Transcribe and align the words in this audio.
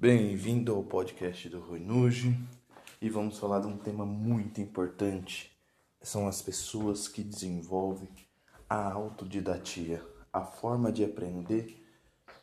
Bem-vindo 0.00 0.72
ao 0.72 0.84
podcast 0.84 1.48
do 1.48 1.58
Rui 1.58 1.80
Nuge 1.80 2.32
e 3.02 3.10
vamos 3.10 3.36
falar 3.36 3.58
de 3.58 3.66
um 3.66 3.76
tema 3.76 4.06
muito 4.06 4.60
importante. 4.60 5.50
São 6.00 6.28
as 6.28 6.40
pessoas 6.40 7.08
que 7.08 7.24
desenvolvem 7.24 8.08
a 8.70 8.92
autodidatia, 8.92 10.00
a 10.32 10.44
forma 10.44 10.92
de 10.92 11.04
aprender, 11.04 11.84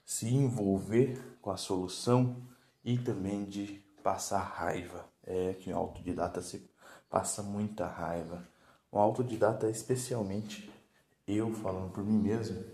se 0.03 0.27
envolver 0.27 1.17
com 1.41 1.49
a 1.49 1.55
solução 1.55 2.35
e 2.83 2.97
também 2.97 3.45
de 3.45 3.81
passar 4.03 4.43
raiva. 4.43 5.07
É 5.23 5.53
que 5.53 5.71
o 5.71 5.77
autodidata 5.77 6.41
se 6.41 6.69
passa 7.09 7.41
muita 7.41 7.87
raiva. 7.87 8.45
O 8.91 8.99
autodidata, 8.99 9.69
especialmente 9.69 10.69
eu 11.25 11.53
falando 11.53 11.93
por 11.93 12.03
mim 12.03 12.21
mesmo, 12.21 12.65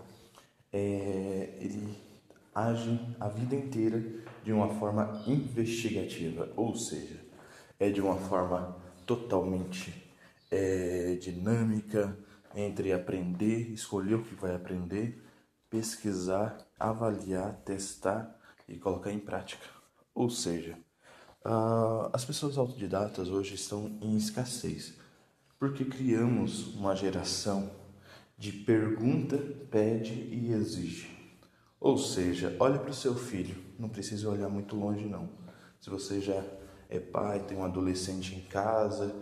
é, 0.72 1.56
ele 1.60 1.96
age 2.52 2.98
a 3.20 3.28
vida 3.28 3.54
inteira 3.54 4.02
de 4.42 4.52
uma 4.52 4.68
forma 4.74 5.22
investigativa, 5.26 6.52
ou 6.56 6.74
seja, 6.74 7.20
é 7.78 7.90
de 7.90 8.00
uma 8.00 8.16
forma 8.16 8.76
totalmente 9.06 10.12
é, 10.50 11.16
dinâmica 11.20 12.16
entre 12.54 12.92
aprender, 12.92 13.72
escolher 13.72 14.14
o 14.14 14.22
que 14.22 14.34
vai 14.34 14.54
aprender, 14.54 15.22
pesquisar, 15.70 16.58
avaliar, 16.78 17.54
testar 17.64 18.38
e 18.68 18.76
colocar 18.76 19.10
em 19.10 19.18
prática. 19.18 19.64
Ou 20.14 20.28
seja, 20.28 20.76
uh, 21.44 22.10
as 22.12 22.24
pessoas 22.24 22.58
autodidatas 22.58 23.28
hoje 23.28 23.54
estão 23.54 23.98
em 24.02 24.16
escassez 24.16 25.00
porque 25.58 25.84
criamos 25.84 26.74
uma 26.74 26.94
geração 26.96 27.70
de 28.36 28.50
pergunta, 28.50 29.38
pede 29.70 30.12
e 30.12 30.52
exige. 30.52 31.08
Ou 31.78 31.96
seja, 31.96 32.56
olhe 32.58 32.80
para 32.80 32.90
o 32.90 32.94
seu 32.94 33.14
filho, 33.14 33.54
não 33.82 33.88
precisa 33.88 34.30
olhar 34.30 34.48
muito 34.48 34.76
longe 34.76 35.06
não. 35.06 35.28
Se 35.80 35.90
você 35.90 36.20
já 36.20 36.40
é 36.88 37.00
pai, 37.00 37.40
tem 37.40 37.58
um 37.58 37.64
adolescente 37.64 38.36
em 38.36 38.42
casa, 38.42 39.12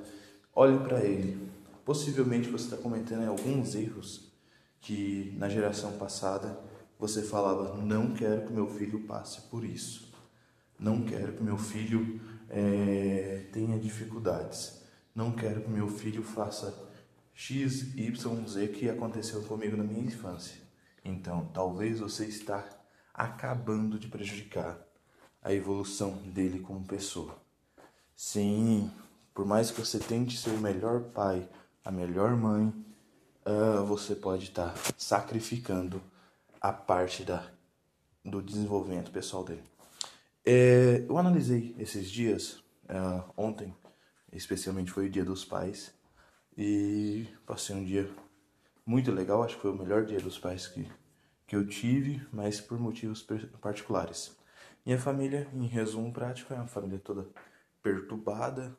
olhe 0.55 0.79
para 0.81 1.03
ele. 1.03 1.51
Possivelmente 1.83 2.51
você 2.51 2.65
está 2.65 2.77
cometendo 2.77 3.27
alguns 3.27 3.75
erros 3.75 4.31
que 4.79 5.35
na 5.39 5.49
geração 5.49 5.93
passada 5.93 6.61
você 6.99 7.23
falava: 7.23 7.75
não 7.79 8.13
quero 8.13 8.47
que 8.47 8.53
meu 8.53 8.69
filho 8.69 9.01
passe 9.07 9.41
por 9.49 9.65
isso, 9.65 10.13
não 10.79 11.03
quero 11.05 11.33
que 11.33 11.43
meu 11.43 11.57
filho 11.57 12.21
é, 12.51 13.47
tenha 13.53 13.79
dificuldades, 13.79 14.83
não 15.15 15.33
quero 15.33 15.63
que 15.63 15.71
meu 15.71 15.89
filho 15.89 16.23
faça 16.23 16.87
X, 17.33 17.95
Y, 17.97 18.47
Z 18.47 18.69
que 18.69 18.91
aconteceu 18.91 19.43
comigo 19.45 19.75
na 19.75 19.85
minha 19.85 20.05
infância. 20.05 20.61
Então, 21.03 21.49
talvez 21.55 22.01
você 22.01 22.27
está 22.27 22.80
acabando 23.21 23.99
de 23.99 24.09
prejudicar 24.09 24.79
a 25.43 25.53
evolução 25.53 26.13
dele 26.33 26.61
como 26.61 26.87
pessoa. 26.87 27.37
Sim, 28.17 28.91
por 29.35 29.45
mais 29.45 29.71
que 29.71 29.79
você 29.79 29.99
tente 29.99 30.39
ser 30.39 30.51
o 30.51 30.59
melhor 30.59 31.03
pai, 31.03 31.47
a 31.85 31.91
melhor 31.91 32.35
mãe, 32.35 32.69
uh, 33.45 33.85
você 33.85 34.15
pode 34.15 34.45
estar 34.45 34.75
sacrificando 34.97 36.03
a 36.59 36.73
parte 36.73 37.23
da, 37.23 37.47
do 38.25 38.41
desenvolvimento 38.41 39.11
pessoal 39.11 39.45
dele. 39.45 39.65
É, 40.45 41.05
eu 41.07 41.19
analisei 41.19 41.75
esses 41.79 42.11
dias, 42.11 42.65
uh, 42.89 43.23
ontem, 43.37 43.75
especialmente 44.33 44.91
foi 44.91 45.07
o 45.07 45.11
Dia 45.11 45.27
dos 45.27 45.45
Pais, 45.45 45.93
e 46.57 47.29
passei 47.45 47.77
um 47.77 47.85
dia 47.85 48.11
muito 48.87 49.13
legal, 49.13 49.43
acho 49.43 49.57
que 49.57 49.63
foi 49.63 49.73
o 49.73 49.79
melhor 49.79 50.07
dia 50.07 50.21
dos 50.21 50.39
pais 50.39 50.67
que, 50.67 50.91
que 51.51 51.57
eu 51.57 51.67
tive, 51.67 52.25
mas 52.33 52.61
por 52.61 52.79
motivos 52.79 53.27
particulares. 53.61 54.37
Minha 54.87 55.01
família, 55.01 55.49
em 55.53 55.67
resumo 55.67 56.13
prático, 56.13 56.55
é 56.55 56.57
uma 56.57 56.69
família 56.69 57.01
toda 57.01 57.27
perturbada. 57.83 58.73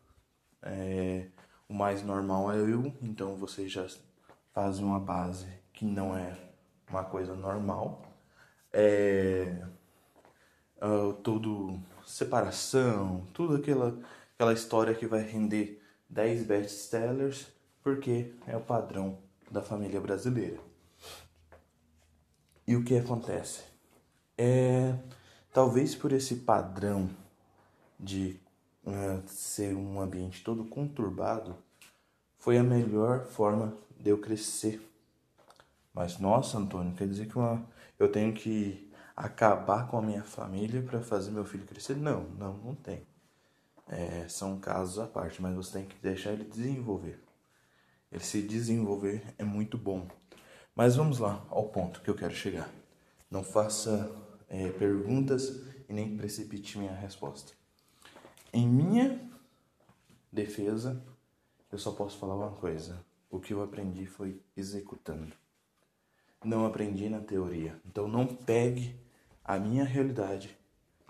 É, 0.62 1.28
o 1.68 1.74
mais 1.74 2.02
normal 2.02 2.50
é 2.50 2.62
eu, 2.62 2.96
então 3.02 3.36
vocês 3.36 3.70
já 3.70 3.86
fazem 4.54 4.86
uma 4.86 5.02
base 5.02 5.48
que 5.74 5.84
não 5.84 6.18
é 6.18 6.34
uma 6.90 7.04
coisa 7.04 7.36
normal. 7.36 8.04
É, 8.72 9.68
uh, 10.82 11.12
tudo 11.16 11.78
separação, 12.06 13.28
tudo 13.34 13.58
aquela, 13.58 14.00
aquela 14.34 14.54
história 14.54 14.96
que 14.96 15.06
vai 15.06 15.24
render 15.24 15.84
10 16.10 16.46
best-sellers, 16.46 17.52
porque 17.84 18.34
é 18.48 18.56
o 18.56 18.62
padrão 18.62 19.18
da 19.52 19.62
família 19.62 20.00
brasileira. 20.00 20.71
E 22.72 22.76
o 22.78 22.86
que 22.86 22.96
acontece? 22.96 23.64
É 24.38 24.96
talvez 25.52 25.94
por 25.94 26.14
esse 26.14 26.36
padrão 26.38 27.10
de 28.00 28.40
uh, 28.86 29.22
ser 29.28 29.76
um 29.76 30.00
ambiente 30.00 30.42
todo 30.42 30.64
conturbado, 30.64 31.58
foi 32.38 32.58
a 32.58 32.64
melhor 32.64 33.26
forma 33.26 33.78
de 34.00 34.10
eu 34.10 34.18
crescer. 34.20 34.90
Mas 35.94 36.18
nossa, 36.18 36.58
Antônio, 36.58 36.96
quer 36.96 37.10
dizer 37.10 37.28
que 37.28 37.38
uma, 37.38 37.62
eu 38.00 38.10
tenho 38.10 38.34
que 38.34 38.90
acabar 39.18 39.90
com 39.90 39.98
a 39.98 40.02
minha 40.02 40.24
família 40.24 40.82
para 40.82 41.02
fazer 41.02 41.30
meu 41.30 41.44
filho 41.44 41.66
crescer? 41.66 41.98
Não, 41.98 42.24
não, 42.40 42.54
não 42.54 42.74
tem. 42.74 43.06
É, 43.90 44.30
são 44.30 44.58
casos 44.58 44.98
à 44.98 45.06
parte, 45.06 45.42
mas 45.42 45.54
você 45.54 45.74
tem 45.80 45.86
que 45.86 45.98
deixar 46.02 46.32
ele 46.32 46.46
desenvolver. 46.46 47.22
Ele 48.10 48.24
se 48.24 48.42
desenvolver 48.42 49.36
é 49.38 49.44
muito 49.44 49.78
bom. 49.78 50.08
Mas 50.76 50.96
vamos 50.96 51.20
lá 51.20 51.46
ao 51.50 51.70
ponto 51.70 52.02
que 52.02 52.10
eu 52.10 52.16
quero 52.16 52.34
chegar. 52.34 52.70
Não 53.30 53.44
faça 53.44 54.10
é, 54.48 54.70
perguntas 54.70 55.64
e 55.88 55.94
nem 55.94 56.16
precipite 56.16 56.78
minha 56.78 56.94
resposta. 56.94 57.54
Em 58.54 58.68
minha 58.68 59.20
defesa, 60.32 61.02
eu 61.72 61.78
só 61.78 61.92
posso 61.92 62.18
falar 62.18 62.36
uma 62.36 62.52
coisa: 62.52 63.04
o 63.30 63.40
que 63.40 63.54
eu 63.54 63.62
aprendi 63.62 64.06
foi 64.06 64.42
executando. 64.56 65.34
Não 66.44 66.66
aprendi 66.66 67.10
na 67.10 67.20
teoria. 67.20 67.80
Então 67.86 68.08
não 68.08 68.26
pegue 68.26 69.00
a 69.44 69.60
minha 69.60 69.84
realidade 69.84 70.58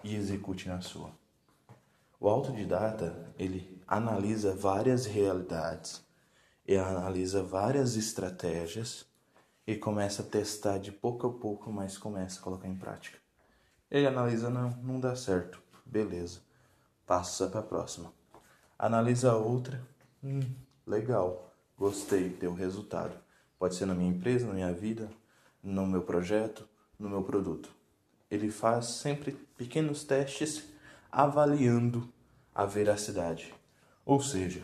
e 0.04 0.16
execute 0.16 0.68
na 0.68 0.82
sua. 0.82 1.12
O 2.20 2.28
autodidata, 2.28 3.34
ele 3.38 3.82
analisa 3.88 4.56
várias 4.56 5.06
realidades 5.06 6.04
e 6.68 6.76
analisa 6.76 7.42
várias 7.42 7.96
estratégias 7.96 9.11
e 9.66 9.76
começa 9.76 10.22
a 10.22 10.26
testar 10.26 10.78
de 10.78 10.92
pouco 10.92 11.28
a 11.28 11.34
pouco, 11.34 11.72
mas 11.72 11.98
começa 11.98 12.40
a 12.40 12.44
colocar 12.44 12.68
em 12.68 12.76
prática. 12.76 13.18
Ele 13.90 14.08
analisa, 14.08 14.50
não, 14.50 14.70
não 14.84 15.00
dá 15.00 15.16
certo. 15.16 15.62
Beleza. 15.86 16.40
Passa 17.06 17.48
para 17.48 17.60
a 17.60 17.64
próxima. 17.64 18.14
Analisa 18.78 19.36
outra. 19.36 19.86
Hum, 20.24 20.42
legal. 20.88 21.54
Gostei, 21.78 22.30
deu 22.30 22.54
resultado. 22.54 23.18
Pode 23.60 23.76
ser 23.76 23.86
na 23.86 23.94
minha 23.94 24.10
empresa, 24.10 24.48
na 24.48 24.54
minha 24.54 24.74
vida, 24.74 25.10
no 25.62 25.86
meu 25.86 26.02
projeto, 26.02 26.68
no 26.98 27.10
meu 27.10 27.24
produto. 27.24 27.70
Ele 28.30 28.50
faz 28.50 28.86
sempre 28.86 29.34
pequenos 29.58 30.04
testes 30.04 30.64
avaliando 31.12 32.08
a 32.56 32.66
veracidade. 32.66 33.54
Ou 34.06 34.22
seja, 34.22 34.64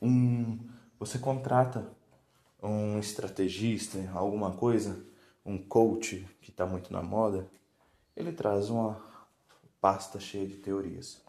um 0.00 0.58
você 0.98 1.18
contrata 1.18 1.90
um 2.62 2.98
estrategista, 2.98 3.98
alguma 4.14 4.52
coisa, 4.52 5.04
um 5.44 5.58
coach 5.58 6.26
que 6.40 6.50
está 6.50 6.64
muito 6.64 6.92
na 6.92 7.02
moda, 7.02 7.50
ele 8.16 8.32
traz 8.32 8.70
uma 8.70 9.00
pasta 9.80 10.20
cheia 10.20 10.46
de 10.46 10.56
teorias. 10.56 11.20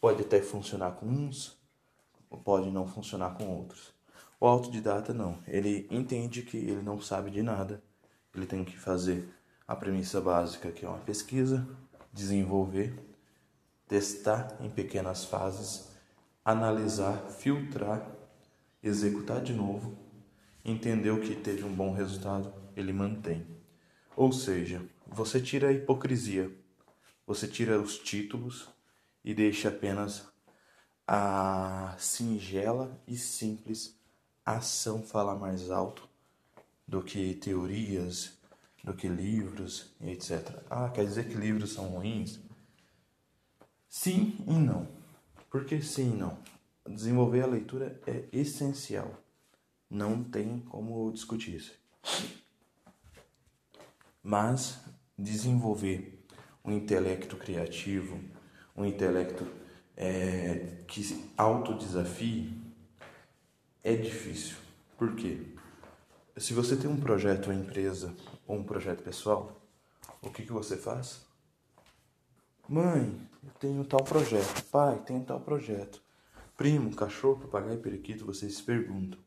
Pode 0.00 0.22
até 0.22 0.40
funcionar 0.42 0.92
com 0.92 1.06
uns, 1.06 1.56
pode 2.44 2.70
não 2.70 2.86
funcionar 2.86 3.36
com 3.36 3.46
outros. 3.48 3.94
O 4.40 4.46
autodidata 4.46 5.14
não, 5.14 5.38
ele 5.46 5.86
entende 5.90 6.42
que 6.42 6.56
ele 6.56 6.82
não 6.82 7.00
sabe 7.00 7.30
de 7.30 7.42
nada, 7.42 7.82
ele 8.34 8.46
tem 8.46 8.64
que 8.64 8.76
fazer 8.76 9.28
a 9.66 9.74
premissa 9.74 10.20
básica, 10.20 10.70
que 10.70 10.84
é 10.84 10.88
uma 10.88 10.98
pesquisa, 10.98 11.66
desenvolver, 12.12 12.94
testar 13.88 14.56
em 14.60 14.68
pequenas 14.68 15.24
fases, 15.24 15.88
analisar, 16.44 17.16
filtrar 17.30 18.16
executar 18.82 19.40
de 19.40 19.52
novo, 19.52 19.96
entendeu 20.66 21.20
que 21.20 21.34
teve 21.34 21.64
um 21.64 21.72
bom 21.72 21.92
resultado, 21.92 22.52
ele 22.76 22.92
mantém. 22.92 23.46
Ou 24.16 24.32
seja, 24.32 24.84
você 25.06 25.40
tira 25.40 25.68
a 25.68 25.72
hipocrisia, 25.72 26.50
você 27.26 27.46
tira 27.46 27.80
os 27.80 27.98
títulos 27.98 28.68
e 29.24 29.32
deixa 29.32 29.68
apenas 29.68 30.26
a 31.06 31.94
singela 31.98 33.00
e 33.06 33.16
simples 33.16 33.96
ação 34.44 35.02
falar 35.02 35.36
mais 35.36 35.70
alto 35.70 36.08
do 36.86 37.02
que 37.02 37.34
teorias, 37.34 38.36
do 38.82 38.94
que 38.94 39.08
livros, 39.08 39.94
etc. 40.00 40.62
Ah, 40.68 40.88
quer 40.88 41.04
dizer 41.04 41.28
que 41.28 41.34
livros 41.34 41.72
são 41.72 41.88
ruins? 41.88 42.40
Sim 43.88 44.36
e 44.46 44.52
não. 44.52 44.88
Por 45.50 45.64
que 45.64 45.80
sim 45.80 46.12
e 46.12 46.16
não? 46.16 46.38
desenvolver 46.88 47.42
a 47.42 47.46
leitura 47.46 48.00
é 48.06 48.24
essencial. 48.32 49.10
Não 49.88 50.22
tem 50.22 50.60
como 50.60 51.10
discutir 51.12 51.56
isso. 51.56 51.78
Mas 54.22 54.80
desenvolver 55.16 56.24
um 56.64 56.72
intelecto 56.72 57.36
criativo, 57.36 58.20
um 58.76 58.84
intelecto 58.84 59.46
é, 59.96 60.82
que 60.86 61.02
se 61.02 61.30
autodesafie, 61.36 62.60
é 63.82 63.94
difícil. 63.94 64.56
Por 64.98 65.14
quê? 65.14 65.40
Se 66.36 66.52
você 66.52 66.76
tem 66.76 66.90
um 66.90 67.00
projeto, 67.00 67.46
uma 67.46 67.54
empresa 67.54 68.14
ou 68.46 68.56
um 68.56 68.64
projeto 68.64 69.02
pessoal, 69.02 69.62
o 70.20 70.28
que, 70.28 70.42
que 70.42 70.52
você 70.52 70.76
faz? 70.76 71.24
Mãe, 72.68 73.16
eu 73.44 73.50
tenho 73.60 73.84
tal 73.84 74.02
projeto. 74.02 74.64
Pai, 74.64 75.00
tenho 75.06 75.24
tal 75.24 75.40
projeto. 75.40 76.02
Primo, 76.56 76.94
cachorro, 76.94 77.42
papagaio, 77.42 77.78
periquito, 77.78 78.26
vocês 78.26 78.56
se 78.56 78.62
perguntam. 78.62 79.20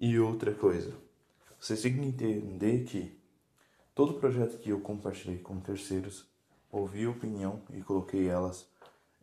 E 0.00 0.16
outra 0.20 0.54
coisa, 0.54 0.94
vocês 1.58 1.82
têm 1.82 1.92
que 1.94 2.06
entender 2.06 2.84
que 2.84 3.18
todo 3.96 4.14
projeto 4.14 4.58
que 4.58 4.70
eu 4.70 4.80
compartilhei 4.80 5.38
com 5.38 5.58
terceiros, 5.58 6.24
ouvi 6.70 7.04
a 7.04 7.10
opinião 7.10 7.60
e 7.70 7.82
coloquei 7.82 8.28
elas, 8.28 8.68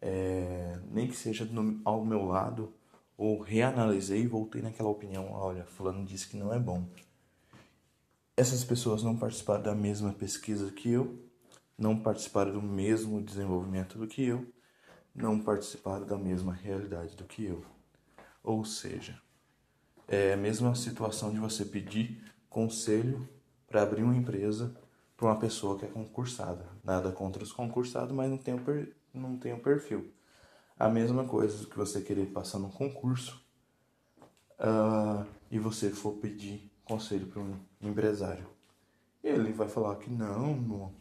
é, 0.02 0.78
nem 0.92 1.08
que 1.08 1.16
seja 1.16 1.46
no, 1.46 1.80
ao 1.86 2.04
meu 2.04 2.26
lado, 2.26 2.74
ou 3.18 3.40
reanalisei 3.40 4.24
e 4.24 4.28
voltei 4.28 4.62
naquela 4.62 4.90
opinião. 4.90 5.32
Olha, 5.32 5.64
fulano 5.64 6.04
disse 6.04 6.28
que 6.28 6.36
não 6.36 6.54
é 6.54 6.60
bom. 6.60 6.86
Essas 8.36 8.66
pessoas 8.66 9.02
não 9.02 9.16
participaram 9.16 9.64
da 9.64 9.74
mesma 9.74 10.12
pesquisa 10.12 10.70
que 10.74 10.92
eu, 10.92 11.18
não 11.78 11.98
participaram 11.98 12.52
do 12.52 12.62
mesmo 12.62 13.24
desenvolvimento 13.24 13.98
do 13.98 14.08
que 14.08 14.26
eu, 14.26 14.46
não 15.16 15.40
participaram 15.40 16.06
da 16.06 16.18
mesma 16.18 16.52
realidade 16.52 17.16
do 17.16 17.24
que 17.24 17.46
eu. 17.46 17.64
Ou 18.44 18.66
seja, 18.66 19.24
é 20.08 20.34
a 20.34 20.38
mesma 20.38 20.76
situação 20.76 21.32
de 21.32 21.40
você 21.40 21.66
pedir 21.66 22.24
conselho 22.50 23.28
para 23.68 23.82
abrir 23.82 24.04
uma 24.04 24.16
empresa 24.16 24.76
para 25.18 25.28
uma 25.28 25.40
pessoa 25.40 25.78
que 25.78 25.86
é 25.86 25.88
concursada. 25.88 26.66
Nada 26.84 27.12
contra 27.12 27.44
os 27.44 27.52
concursados, 27.52 28.14
mas 28.14 28.30
não 28.30 28.38
tem 28.38 28.54
o, 28.54 28.60
per, 28.60 28.96
não 29.14 29.38
tem 29.38 29.54
o 29.54 29.60
perfil. 29.60 30.12
A 30.78 30.90
mesma 30.90 31.24
coisa 31.24 31.66
que 31.66 31.78
você 31.78 32.02
querer 32.02 32.26
passar 32.28 32.60
num 32.60 32.70
concurso 32.70 33.42
uh, 34.60 35.26
e 35.50 35.58
você 35.58 35.90
for 35.90 36.14
pedir 36.14 36.70
conselho 36.84 37.28
para 37.28 37.42
um 37.42 37.58
empresário. 37.82 38.46
Ele 39.24 39.52
vai 39.54 39.68
falar 39.68 39.96
que 39.96 40.10
não, 40.10 40.54
não, 40.56 40.94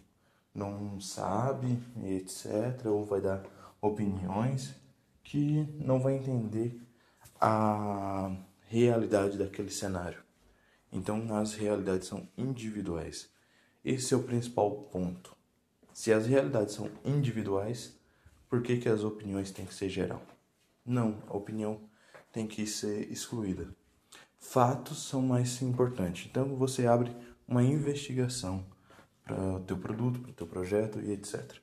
não 0.54 1.00
sabe, 1.00 1.78
etc. 2.04 2.86
Ou 2.86 3.04
vai 3.04 3.20
dar 3.20 3.42
opiniões 3.80 4.74
que 5.22 5.68
não 5.78 6.00
vai 6.00 6.14
entender 6.14 6.80
a 7.40 8.34
realidade 8.74 9.38
daquele 9.38 9.70
cenário. 9.70 10.20
Então 10.92 11.32
as 11.36 11.54
realidades 11.54 12.08
são 12.08 12.28
individuais. 12.36 13.30
Esse 13.84 14.14
é 14.14 14.16
o 14.16 14.22
principal 14.22 14.70
ponto. 14.90 15.36
Se 15.92 16.12
as 16.12 16.26
realidades 16.26 16.74
são 16.74 16.90
individuais, 17.04 17.96
por 18.48 18.62
que, 18.62 18.78
que 18.78 18.88
as 18.88 19.04
opiniões 19.04 19.52
têm 19.52 19.64
que 19.64 19.74
ser 19.74 19.88
geral? 19.88 20.22
Não, 20.84 21.22
a 21.28 21.36
opinião 21.36 21.80
tem 22.32 22.48
que 22.48 22.66
ser 22.66 23.10
excluída. 23.12 23.68
Fatos 24.40 25.06
são 25.08 25.22
mais 25.22 25.62
importantes. 25.62 26.26
Então 26.28 26.56
você 26.56 26.84
abre 26.86 27.14
uma 27.46 27.62
investigação 27.62 28.66
para 29.22 29.40
o 29.56 29.60
teu 29.60 29.78
produto, 29.78 30.18
para 30.18 30.30
o 30.30 30.34
teu 30.34 30.46
projeto 30.48 31.00
e 31.00 31.12
etc. 31.12 31.58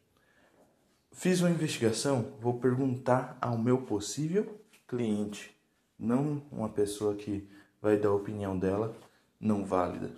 Fiz 1.12 1.42
uma 1.42 1.52
investigação, 1.52 2.34
vou 2.40 2.58
perguntar 2.58 3.38
ao 3.42 3.58
meu 3.58 3.82
possível 3.82 4.62
cliente, 4.88 5.54
não 6.02 6.42
uma 6.52 6.68
pessoa 6.68 7.14
que 7.16 7.48
vai 7.80 7.96
dar 7.96 8.10
a 8.10 8.16
opinião 8.16 8.58
dela 8.58 8.96
não 9.40 9.64
válida. 9.64 10.12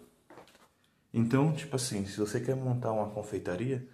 Então, 1.13 1.53
tipo 1.53 1.75
assim, 1.75 2.05
se 2.05 2.17
você 2.17 2.39
quer 2.39 2.55
montar 2.55 2.93
uma 2.93 3.09
confeitaria, 3.09 3.87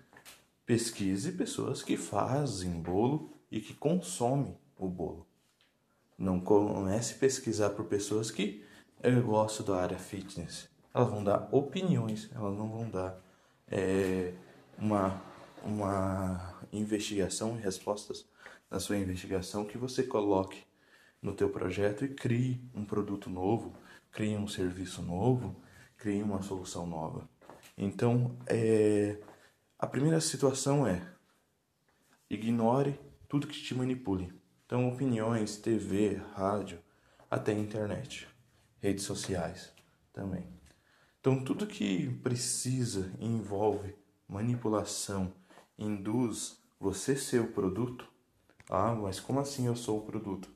pesquise 0.66 1.32
pessoas 1.32 1.82
que 1.82 1.98
fazem 1.98 2.72
bolo 2.80 3.34
e 3.52 3.60
que 3.60 3.74
consomem 3.74 4.56
o 4.78 4.88
bolo. 4.88 5.26
Não 6.18 6.40
comece 6.40 7.16
a 7.16 7.18
pesquisar 7.18 7.72
por 7.72 7.86
pessoas 7.86 8.30
que 8.30 8.64
gosto 9.26 9.64
da 9.64 9.82
área 9.82 9.98
fitness. 9.98 10.70
Elas 10.94 11.10
vão 11.10 11.24
dar 11.24 11.50
opiniões, 11.52 12.30
elas 12.34 12.56
não 12.58 12.70
vão 12.70 12.90
dar 12.90 13.20
é, 13.68 14.34
uma, 14.78 15.22
uma 15.64 16.56
investigação 16.72 17.58
e 17.58 17.62
respostas 17.62 18.26
na 18.70 18.80
sua 18.80 18.98
investigação 18.98 19.66
que 19.66 19.78
você 19.78 20.04
coloque 20.04 20.69
no 21.22 21.34
teu 21.34 21.50
projeto 21.50 22.06
e 22.06 22.10
crie 22.10 22.62
um 22.74 22.86
produto 22.86 23.30
novo, 23.30 23.74
crie 24.12 24.38
um 24.38 24.48
serviço 24.48 25.02
novo, 25.02 25.56
crie 25.98 26.24
uma 26.24 26.42
solução 26.42 26.86
nova. 26.86 27.30
Então, 27.78 28.38
é, 28.48 29.20
a 29.78 29.88
primeira 29.88 30.20
situação 30.22 30.86
é 30.88 31.02
ignore 32.30 33.00
tudo 33.28 33.48
que 33.48 33.62
te 33.62 33.74
manipule. 33.76 34.34
Então, 34.66 34.88
opiniões, 34.88 35.58
TV, 35.58 36.22
rádio, 36.34 36.80
até 37.30 37.54
internet, 37.54 38.28
redes 38.80 39.04
sociais 39.04 39.74
também. 40.14 40.48
Então, 41.20 41.44
tudo 41.44 41.68
que 41.68 42.10
precisa 42.24 43.12
e 43.20 43.26
envolve 43.26 43.96
manipulação, 44.28 45.34
induz 45.78 46.62
você 46.80 47.16
ser 47.16 47.42
o 47.42 47.52
produto. 47.52 48.08
Ah, 48.70 48.94
mas 48.94 49.20
como 49.20 49.40
assim 49.40 49.68
eu 49.68 49.76
sou 49.76 50.00
o 50.00 50.06
produto? 50.06 50.50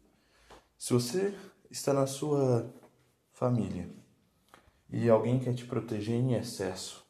Se 0.83 0.91
você 0.91 1.33
está 1.71 1.93
na 1.93 2.05
sua 2.05 2.69
família 3.31 3.89
e 4.89 5.09
alguém 5.09 5.39
quer 5.39 5.53
te 5.53 5.63
proteger 5.63 6.15
em 6.15 6.33
excesso 6.33 7.05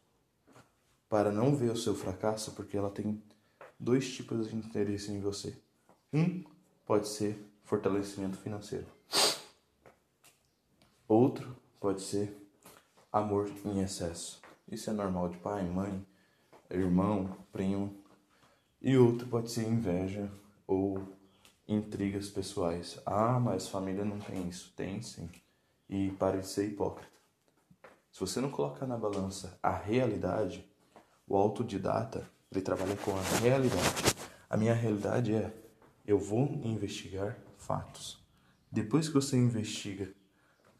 para 1.10 1.32
não 1.32 1.56
ver 1.56 1.72
o 1.72 1.76
seu 1.76 1.96
fracasso, 1.96 2.52
porque 2.52 2.78
ela 2.78 2.92
tem 2.92 3.20
dois 3.80 4.14
tipos 4.14 4.48
de 4.48 4.56
interesse 4.56 5.12
em 5.12 5.20
você. 5.20 5.58
Um 6.14 6.44
pode 6.86 7.08
ser 7.08 7.44
fortalecimento 7.64 8.38
financeiro. 8.38 8.86
Outro 11.08 11.58
pode 11.80 12.04
ser 12.04 12.32
amor 13.12 13.52
em 13.66 13.82
excesso. 13.82 14.40
Isso 14.72 14.92
é 14.92 14.94
normal 14.94 15.30
de 15.30 15.38
pai, 15.40 15.68
mãe, 15.68 16.06
irmão, 16.70 17.36
primo. 17.52 18.04
E 18.80 18.96
outro 18.96 19.28
pode 19.28 19.50
ser 19.50 19.68
inveja 19.68 20.32
ou 20.68 21.23
intrigas 21.68 22.30
pessoais. 22.30 23.00
Ah, 23.06 23.40
mas 23.40 23.68
família 23.68 24.06
não 24.06 24.20
tem 24.20 24.48
isso. 24.48 24.74
Tem 24.76 25.02
sim 25.02 25.30
e 25.90 26.10
pare 26.12 26.40
de 26.40 26.48
ser 26.48 26.68
hipócrita. 26.68 27.12
Se 28.12 28.20
você 28.20 28.42
não 28.42 28.50
colocar 28.50 28.88
na 28.88 28.98
balança 28.98 29.58
a 29.62 29.72
realidade, 29.72 30.68
o 31.28 31.36
autodidata, 31.36 32.30
ele 32.52 32.62
trabalha 32.62 32.96
com 32.98 33.16
a 33.16 33.22
realidade. 33.40 34.16
A 34.50 34.58
minha 34.58 34.74
realidade 34.74 35.34
é, 35.34 35.54
eu 36.06 36.18
vou 36.18 36.46
investigar 36.64 37.38
fatos. 37.58 38.24
Depois 38.72 39.08
que 39.08 39.14
você 39.14 39.38
investiga 39.38 40.14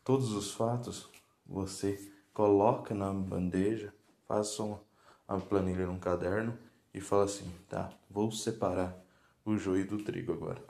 todos 0.04 0.32
os 0.32 0.52
fatos, 0.52 1.10
você 1.46 2.12
coloca 2.34 2.94
na 2.94 3.14
bandeja, 3.14 3.94
faça 4.28 4.64
uma 4.64 5.40
planilha 5.40 5.86
num 5.86 6.00
caderno 6.00 6.58
e 6.94 7.00
fala 7.00 7.26
assim, 7.26 7.52
tá, 7.70 7.92
vou 8.10 8.32
separar 8.32 9.03
o 9.46 9.58
joio 9.58 9.86
do 9.86 9.98
trigo 9.98 10.34
agora. 10.34 10.64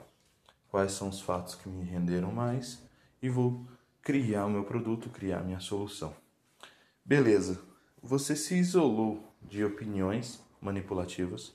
Quais 0.68 0.92
são 0.92 1.08
os 1.08 1.20
fatos 1.20 1.54
que 1.54 1.68
me 1.68 1.84
renderam 1.84 2.32
mais 2.32 2.82
e 3.22 3.28
vou 3.28 3.66
criar 4.04 4.44
o 4.44 4.50
meu 4.50 4.64
produto, 4.64 5.08
criar 5.08 5.42
minha 5.42 5.60
solução. 5.60 6.14
Beleza, 7.02 7.58
você 8.02 8.36
se 8.36 8.54
isolou 8.54 9.24
de 9.40 9.64
opiniões 9.64 10.40
manipulativas, 10.60 11.54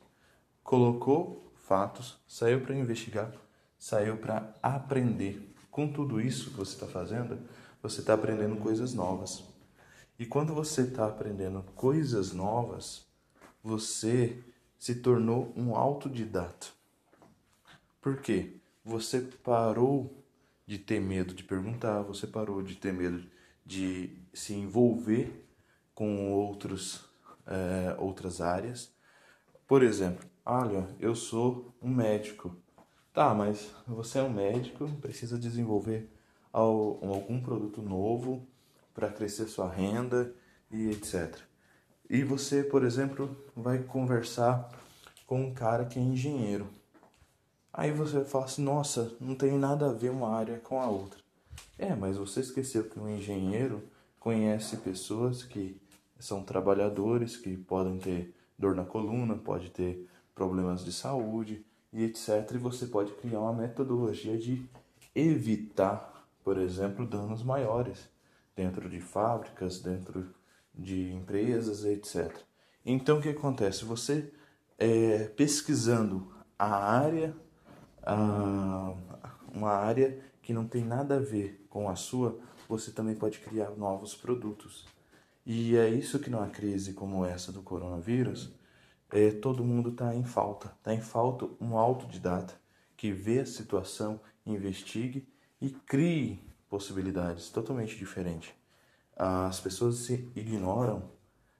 colocou 0.63 1.53
fatos, 1.57 2.19
saiu 2.27 2.61
para 2.61 2.75
investigar, 2.75 3.31
saiu 3.77 4.17
para 4.17 4.55
aprender. 4.63 5.53
Com 5.69 5.87
tudo 5.91 6.19
isso 6.19 6.49
que 6.49 6.57
você 6.57 6.73
está 6.73 6.87
fazendo, 6.87 7.37
você 7.83 7.99
está 7.99 8.15
aprendendo 8.15 8.57
coisas 8.57 8.95
novas. 8.95 9.43
E 10.17 10.25
quando 10.25 10.53
você 10.53 10.81
está 10.81 11.05
aprendendo 11.05 11.61
coisas 11.75 12.33
novas, 12.33 13.05
você 13.63 14.43
se 14.77 14.95
tornou 14.95 15.53
um 15.55 15.75
autodidata. 15.75 16.78
Por 18.01 18.21
quê? 18.21 18.55
Você 18.83 19.19
parou 19.43 20.23
de 20.65 20.77
ter 20.77 21.01
medo 21.01 21.33
de 21.33 21.43
perguntar, 21.43 22.01
você 22.01 22.25
parou 22.25 22.61
de 22.61 22.75
ter 22.75 22.93
medo 22.93 23.23
de 23.65 24.17
se 24.33 24.53
envolver 24.53 25.45
com 25.93 26.31
outros, 26.31 27.05
é, 27.45 27.95
outras 27.99 28.39
áreas. 28.39 28.93
Por 29.67 29.83
exemplo, 29.83 30.25
olha, 30.45 30.87
eu 30.99 31.13
sou 31.13 31.75
um 31.81 31.89
médico. 31.89 32.55
Tá, 33.11 33.33
mas 33.33 33.69
você 33.85 34.19
é 34.19 34.23
um 34.23 34.31
médico, 34.31 34.87
precisa 35.01 35.37
desenvolver 35.37 36.09
algum 36.53 37.41
produto 37.41 37.81
novo 37.81 38.47
para 38.93 39.09
crescer 39.09 39.47
sua 39.47 39.69
renda 39.69 40.33
e 40.71 40.89
etc. 40.89 41.37
E 42.09 42.23
você, 42.23 42.63
por 42.63 42.83
exemplo, 42.83 43.35
vai 43.55 43.79
conversar 43.79 44.69
com 45.27 45.43
um 45.43 45.53
cara 45.53 45.85
que 45.85 45.99
é 45.99 46.01
engenheiro. 46.01 46.78
Aí 47.73 47.91
você 47.91 48.25
fala 48.25 48.45
assim, 48.45 48.63
nossa, 48.63 49.11
não 49.19 49.35
tem 49.35 49.57
nada 49.57 49.89
a 49.89 49.93
ver 49.93 50.11
uma 50.11 50.29
área 50.35 50.59
com 50.59 50.81
a 50.81 50.87
outra. 50.87 51.19
É, 51.77 51.95
mas 51.95 52.17
você 52.17 52.41
esqueceu 52.41 52.83
que 52.89 52.99
um 52.99 53.09
engenheiro 53.09 53.83
conhece 54.19 54.77
pessoas 54.77 55.43
que 55.43 55.79
são 56.19 56.43
trabalhadores, 56.43 57.37
que 57.37 57.55
podem 57.55 57.97
ter 57.97 58.33
dor 58.57 58.75
na 58.75 58.83
coluna, 58.83 59.35
pode 59.35 59.69
ter 59.69 60.07
problemas 60.35 60.83
de 60.83 60.91
saúde, 60.91 61.65
e 61.91 62.03
etc. 62.03 62.51
E 62.53 62.57
você 62.57 62.85
pode 62.87 63.13
criar 63.13 63.39
uma 63.39 63.53
metodologia 63.53 64.37
de 64.37 64.67
evitar, 65.15 66.27
por 66.43 66.57
exemplo, 66.57 67.05
danos 67.05 67.43
maiores 67.43 68.09
dentro 68.55 68.89
de 68.89 68.99
fábricas, 68.99 69.79
dentro 69.79 70.33
de 70.73 71.11
empresas, 71.11 71.85
etc. 71.85 72.35
Então 72.85 73.19
o 73.19 73.21
que 73.21 73.29
acontece? 73.29 73.85
Você 73.85 74.31
é, 74.77 75.25
pesquisando 75.35 76.31
a 76.57 76.75
área, 76.75 77.35
a, 78.03 78.93
uma 79.53 79.71
área 79.71 80.19
que 80.41 80.53
não 80.53 80.67
tem 80.67 80.83
nada 80.83 81.17
a 81.17 81.19
ver 81.19 81.65
com 81.69 81.89
a 81.89 81.95
sua, 81.95 82.39
você 82.67 82.91
também 82.91 83.15
pode 83.15 83.39
criar 83.39 83.71
novos 83.71 84.15
produtos. 84.15 84.85
E 85.45 85.75
é 85.75 85.89
isso 85.89 86.19
que 86.19 86.29
numa 86.29 86.49
crise 86.49 86.93
como 86.93 87.25
essa 87.25 87.51
do 87.51 87.61
coronavírus, 87.61 88.53
é, 89.11 89.31
todo 89.31 89.63
mundo 89.63 89.89
está 89.89 90.13
em 90.15 90.23
falta. 90.23 90.67
Está 90.77 90.93
em 90.93 91.01
falta 91.01 91.47
um 91.59 91.77
autodidata 91.77 92.53
que 92.95 93.11
vê 93.11 93.39
a 93.39 93.45
situação, 93.45 94.19
investigue 94.45 95.27
e 95.61 95.69
crie 95.69 96.43
possibilidades 96.69 97.49
totalmente 97.49 97.97
diferentes. 97.97 98.51
As 99.15 99.59
pessoas 99.59 99.95
se 99.97 100.29
ignoram 100.35 101.09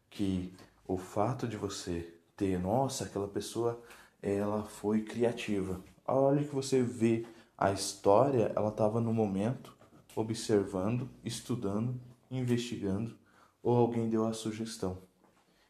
que 0.10 0.54
o 0.88 0.98
fato 0.98 1.48
de 1.48 1.58
você 1.58 2.14
ter, 2.36 2.60
nossa, 2.60 3.04
aquela 3.04 3.28
pessoa 3.28 3.82
ela 4.22 4.64
foi 4.64 5.02
criativa. 5.02 5.82
A 6.10 6.14
hora 6.14 6.44
que 6.44 6.56
você 6.56 6.82
vê 6.82 7.24
a 7.56 7.72
história, 7.72 8.52
ela 8.56 8.70
estava 8.70 9.00
no 9.00 9.14
momento 9.14 9.78
observando, 10.16 11.08
estudando, 11.24 12.02
investigando, 12.32 13.16
ou 13.62 13.78
alguém 13.78 14.10
deu 14.10 14.26
a 14.26 14.34
sugestão. 14.34 14.98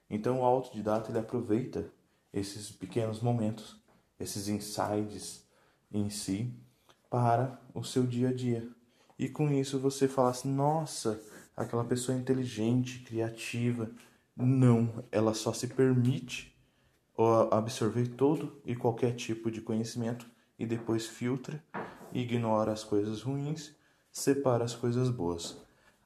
Então 0.09 0.39
o 0.39 0.45
autodidata 0.45 1.11
ele 1.11 1.19
aproveita 1.19 1.91
esses 2.31 2.71
pequenos 2.71 3.19
momentos, 3.19 3.75
esses 4.17 4.47
insights 4.47 5.45
em 5.91 6.09
si 6.09 6.53
para 7.09 7.59
o 7.73 7.83
seu 7.83 8.07
dia 8.07 8.29
a 8.29 8.33
dia. 8.33 8.65
E 9.17 9.27
com 9.27 9.51
isso 9.51 9.77
você 9.77 10.07
fala 10.07 10.29
assim: 10.29 10.49
"Nossa, 10.49 11.21
aquela 11.53 11.83
pessoa 11.83 12.17
é 12.17 12.21
inteligente, 12.21 12.99
criativa". 12.99 13.91
Não, 14.37 15.03
ela 15.11 15.33
só 15.33 15.51
se 15.51 15.67
permite 15.67 16.57
absorver 17.51 18.07
todo 18.07 18.61
e 18.65 18.75
qualquer 18.75 19.15
tipo 19.15 19.51
de 19.51 19.61
conhecimento 19.61 20.25
e 20.57 20.65
depois 20.65 21.05
filtra, 21.05 21.63
ignora 22.13 22.71
as 22.71 22.83
coisas 22.83 23.21
ruins, 23.21 23.75
separa 24.11 24.63
as 24.63 24.75
coisas 24.75 25.09
boas. 25.09 25.57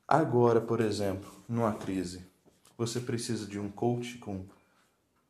Agora, 0.08 0.60
por 0.60 0.82
exemplo, 0.82 1.32
numa 1.48 1.74
crise, 1.74 2.26
você 2.78 3.00
precisa 3.00 3.48
de 3.48 3.60
um 3.60 3.70
coach 3.70 4.18
com 4.18 4.46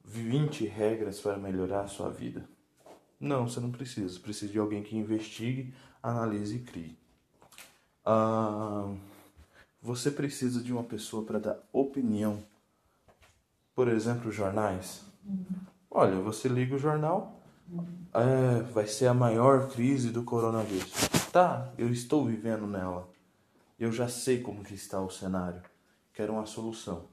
20 0.03 0.65
regras 0.65 1.19
para 1.19 1.37
melhorar 1.37 1.81
a 1.81 1.87
sua 1.87 2.09
vida? 2.09 2.47
Não, 3.19 3.47
você 3.47 3.59
não 3.59 3.71
precisa. 3.71 4.19
Precisa 4.19 4.51
de 4.51 4.59
alguém 4.59 4.83
que 4.83 4.97
investigue, 4.97 5.73
analise 6.01 6.57
e 6.57 6.59
crie. 6.59 6.97
Ah, 8.05 8.93
você 9.81 10.11
precisa 10.11 10.61
de 10.61 10.73
uma 10.73 10.83
pessoa 10.83 11.25
para 11.25 11.39
dar 11.39 11.59
opinião. 11.71 12.43
Por 13.75 13.87
exemplo, 13.87 14.31
jornais. 14.31 15.05
Olha, 15.95 16.15
você 16.15 16.47
liga 16.47 16.73
o 16.73 16.79
jornal, 16.79 17.39
é, 18.15 18.63
vai 18.63 18.87
ser 18.87 19.05
a 19.05 19.13
maior 19.13 19.69
crise 19.69 20.09
do 20.09 20.23
coronavírus. 20.23 20.91
Tá, 21.31 21.71
eu 21.77 21.87
estou 21.87 22.25
vivendo 22.25 22.65
nela. 22.65 23.07
Eu 23.79 23.91
já 23.91 24.07
sei 24.07 24.41
como 24.41 24.63
que 24.63 24.73
está 24.73 24.99
o 24.99 25.11
cenário. 25.11 25.61
Quero 26.11 26.33
uma 26.33 26.47
solução. 26.47 27.03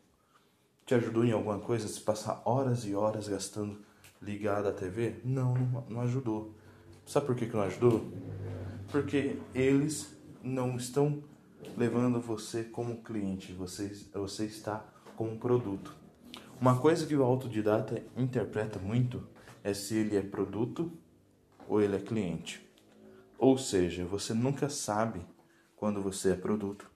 Te 0.87 0.95
ajudou 0.95 1.27
em 1.27 1.33
alguma 1.33 1.59
coisa 1.59 1.87
se 1.87 2.01
passar 2.01 2.41
horas 2.47 2.87
e 2.87 2.95
horas 2.95 3.29
gastando 3.29 3.79
ligado 4.23 4.69
à 4.69 4.73
TV? 4.73 5.21
Não, 5.25 5.53
não, 5.53 5.85
não 5.87 6.01
ajudou. 6.01 6.55
Sabe 7.05 7.27
por 7.27 7.37
que, 7.37 7.49
que 7.49 7.55
não 7.55 7.65
ajudou? 7.65 8.11
Porque 8.91 9.37
eles 9.55 10.17
não 10.43 10.77
estão 10.79 11.23
levando 11.77 12.19
você 12.19 12.65
como 12.65 13.03
cliente, 13.03 13.53
você, 13.53 13.95
você 14.15 14.47
está 14.47 14.83
como 15.17 15.39
produto. 15.39 16.01
Uma 16.61 16.79
coisa 16.79 17.07
que 17.07 17.17
o 17.17 17.23
autodidata 17.23 18.05
interpreta 18.15 18.79
muito 18.79 19.27
é 19.65 19.73
se 19.73 19.97
ele 19.97 20.15
é 20.15 20.21
produto 20.21 20.93
ou 21.67 21.81
ele 21.81 21.97
é 21.97 21.99
cliente. 21.99 22.61
Ou 23.39 23.57
seja, 23.57 24.05
você 24.05 24.35
nunca 24.35 24.69
sabe 24.69 25.25
quando 25.75 26.03
você 26.03 26.33
é 26.33 26.37
produto 26.37 26.91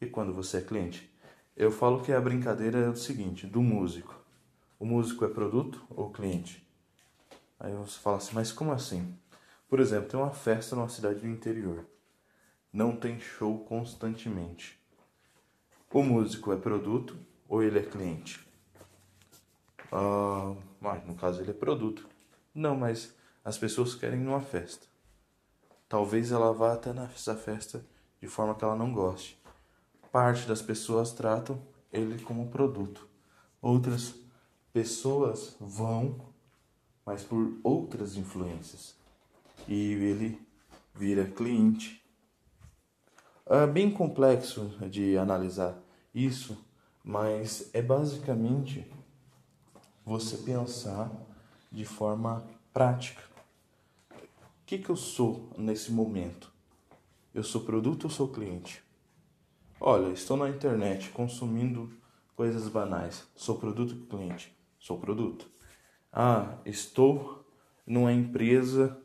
e 0.00 0.06
quando 0.06 0.32
você 0.32 0.58
é 0.58 0.62
cliente. 0.62 1.12
Eu 1.56 1.72
falo 1.72 2.02
que 2.02 2.12
a 2.12 2.20
brincadeira 2.20 2.78
é 2.78 2.88
o 2.88 2.94
seguinte, 2.94 3.48
do 3.48 3.60
músico. 3.60 4.14
O 4.78 4.86
músico 4.86 5.24
é 5.24 5.28
produto 5.28 5.84
ou 5.90 6.12
cliente? 6.12 6.64
Aí 7.58 7.74
você 7.74 7.98
fala 7.98 8.18
assim, 8.18 8.36
mas 8.36 8.52
como 8.52 8.70
assim? 8.70 9.12
Por 9.68 9.80
exemplo, 9.80 10.08
tem 10.08 10.20
uma 10.20 10.30
festa 10.30 10.76
numa 10.76 10.88
cidade 10.88 11.18
do 11.18 11.26
interior. 11.26 11.84
Não 12.72 12.94
tem 12.94 13.18
show 13.18 13.58
constantemente. 13.64 14.80
O 15.92 16.00
músico 16.00 16.52
é 16.52 16.56
produto 16.56 17.18
ou 17.48 17.60
ele 17.60 17.80
é 17.80 17.82
cliente? 17.82 18.48
Ah, 19.92 20.54
no 21.06 21.14
caso 21.14 21.40
ele 21.40 21.50
é 21.50 21.54
produto. 21.54 22.08
Não, 22.54 22.76
mas 22.76 23.14
as 23.44 23.58
pessoas 23.58 23.94
querem 23.94 24.20
ir 24.20 24.24
numa 24.24 24.40
festa. 24.40 24.86
Talvez 25.88 26.30
ela 26.30 26.52
vá 26.52 26.74
até 26.74 26.92
nessa 26.92 27.34
festa 27.34 27.84
de 28.20 28.28
forma 28.28 28.54
que 28.54 28.64
ela 28.64 28.76
não 28.76 28.92
goste. 28.92 29.40
Parte 30.12 30.46
das 30.46 30.62
pessoas 30.62 31.12
tratam 31.12 31.60
ele 31.92 32.22
como 32.22 32.48
produto. 32.48 33.08
Outras 33.60 34.14
pessoas 34.72 35.56
vão, 35.58 36.20
mas 37.04 37.22
por 37.22 37.58
outras 37.64 38.16
influências. 38.16 38.94
E 39.66 39.92
ele 39.92 40.40
vira 40.94 41.24
cliente. 41.24 42.00
É 43.46 43.66
bem 43.66 43.90
complexo 43.90 44.68
de 44.88 45.18
analisar 45.18 45.76
isso, 46.14 46.56
mas 47.02 47.68
é 47.72 47.82
basicamente 47.82 48.88
você 50.10 50.38
pensar 50.38 51.08
de 51.70 51.84
forma 51.84 52.44
prática. 52.72 53.22
O 54.10 54.66
que, 54.66 54.76
que 54.78 54.90
eu 54.90 54.96
sou 54.96 55.52
nesse 55.56 55.92
momento? 55.92 56.52
Eu 57.32 57.44
sou 57.44 57.60
produto 57.60 58.04
ou 58.04 58.10
sou 58.10 58.26
cliente? 58.26 58.82
Olha, 59.80 60.12
estou 60.12 60.36
na 60.36 60.48
internet 60.48 61.10
consumindo 61.10 61.92
coisas 62.34 62.66
banais. 62.66 63.24
Sou 63.36 63.56
produto 63.56 63.96
ou 64.00 64.06
cliente? 64.08 64.52
Sou 64.80 64.98
produto. 64.98 65.48
Ah, 66.12 66.58
estou 66.66 67.44
numa 67.86 68.12
empresa 68.12 69.00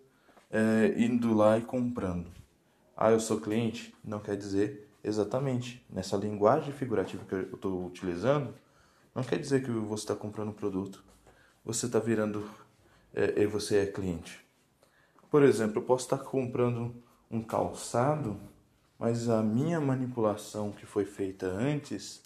é, 0.49 0.95
indo 0.97 1.35
lá 1.35 1.59
e 1.59 1.61
comprando. 1.61 2.31
Ah, 2.97 3.11
eu 3.11 3.19
sou 3.19 3.39
cliente? 3.39 3.93
Não 4.03 4.19
quer 4.19 4.35
dizer 4.35 4.89
exatamente. 5.03 5.85
Nessa 5.87 6.17
linguagem 6.17 6.73
figurativa 6.73 7.23
que 7.25 7.35
eu 7.35 7.53
estou 7.53 7.85
utilizando, 7.85 8.55
não 9.15 9.23
quer 9.23 9.39
dizer 9.39 9.63
que 9.63 9.71
você 9.71 10.03
está 10.03 10.15
comprando 10.15 10.49
um 10.49 10.53
produto. 10.53 11.01
Você 11.63 11.85
está 11.85 11.99
virando 11.99 12.47
é, 13.13 13.41
e 13.41 13.47
você 13.47 13.77
é 13.77 13.85
cliente. 13.85 14.45
Por 15.31 15.41
exemplo, 15.41 15.77
eu 15.77 15.83
posso 15.83 16.05
estar 16.05 16.17
comprando 16.17 16.93
um 17.31 17.41
calçado, 17.41 18.37
mas 18.99 19.29
a 19.29 19.41
minha 19.41 19.79
manipulação 19.79 20.73
que 20.73 20.85
foi 20.85 21.05
feita 21.05 21.47
antes, 21.47 22.21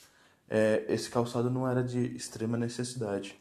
é, 0.49 0.83
esse 0.89 1.09
calçado 1.09 1.49
não 1.49 1.67
era 1.69 1.83
de 1.83 1.99
extrema 2.15 2.57
necessidade. 2.57 3.39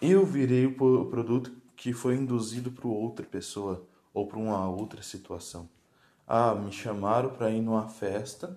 Eu 0.00 0.24
virei 0.24 0.66
o 0.66 0.74
produto 0.74 1.52
que 1.76 1.92
foi 1.92 2.16
induzido 2.16 2.72
para 2.72 2.88
outra 2.88 3.24
pessoa 3.24 3.86
ou 4.14 4.26
para 4.26 4.38
uma 4.38 4.68
outra 4.68 5.02
situação. 5.02 5.68
Ah, 6.26 6.54
me 6.54 6.72
chamaram 6.72 7.30
para 7.30 7.50
ir 7.50 7.60
numa 7.60 7.88
festa 7.88 8.54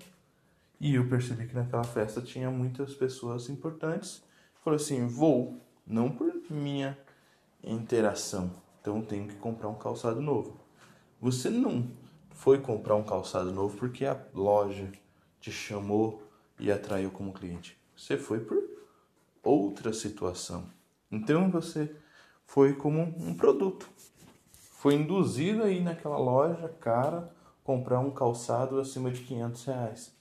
e 0.79 0.96
eu 0.96 1.08
percebi 1.08 1.48
que 1.48 1.55
naquela 1.55 1.84
festa 1.84 2.22
tinha 2.22 2.50
muitas 2.51 2.94
pessoas 2.94 3.50
importantes. 3.50 4.24
Falei 4.63 4.77
assim, 4.77 5.08
vou, 5.08 5.60
não 5.86 6.10
por 6.10 6.34
minha 6.50 6.98
interação. 7.63 8.51
Então 8.82 9.01
tenho 9.01 9.27
que 9.27 9.36
comprar 9.36 9.70
um 9.70 9.75
calçado 9.75 10.22
novo. 10.22 10.60
Você 11.22 11.50
não 11.50 11.89
foi 12.32 12.60
comprar 12.60 12.96
um 12.96 13.03
calçado 13.03 13.51
novo 13.51 13.77
porque 13.77 14.05
a 14.05 14.20
loja 14.34 14.91
te 15.39 15.51
chamou 15.51 16.22
e 16.60 16.72
atraiu 16.72 17.10
como 17.10 17.34
cliente. 17.34 17.77
Você 17.96 18.17
foi 18.17 18.39
por 18.39 18.62
outra 19.44 19.94
situação. 19.94 20.70
Então 21.12 21.50
você 21.50 21.96
foi 22.46 22.74
como 22.74 23.01
um 23.01 23.34
produto. 23.34 23.89
Foi 24.53 24.96
induzido 24.96 25.63
aí 25.63 25.82
naquela 25.82 26.17
loja 26.17 26.70
cara 26.79 27.34
comprar 27.63 28.00
um 28.00 28.12
calçado 28.12 28.79
acima 28.79 29.10
de 29.10 29.22
500 29.22 29.65
reais. 29.65 30.15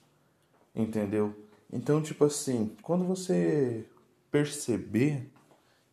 Entendeu? 0.75 1.35
Então, 1.73 2.02
tipo 2.02 2.25
assim, 2.25 2.76
quando 2.83 3.04
você 3.04 3.87
perceber 4.31 5.31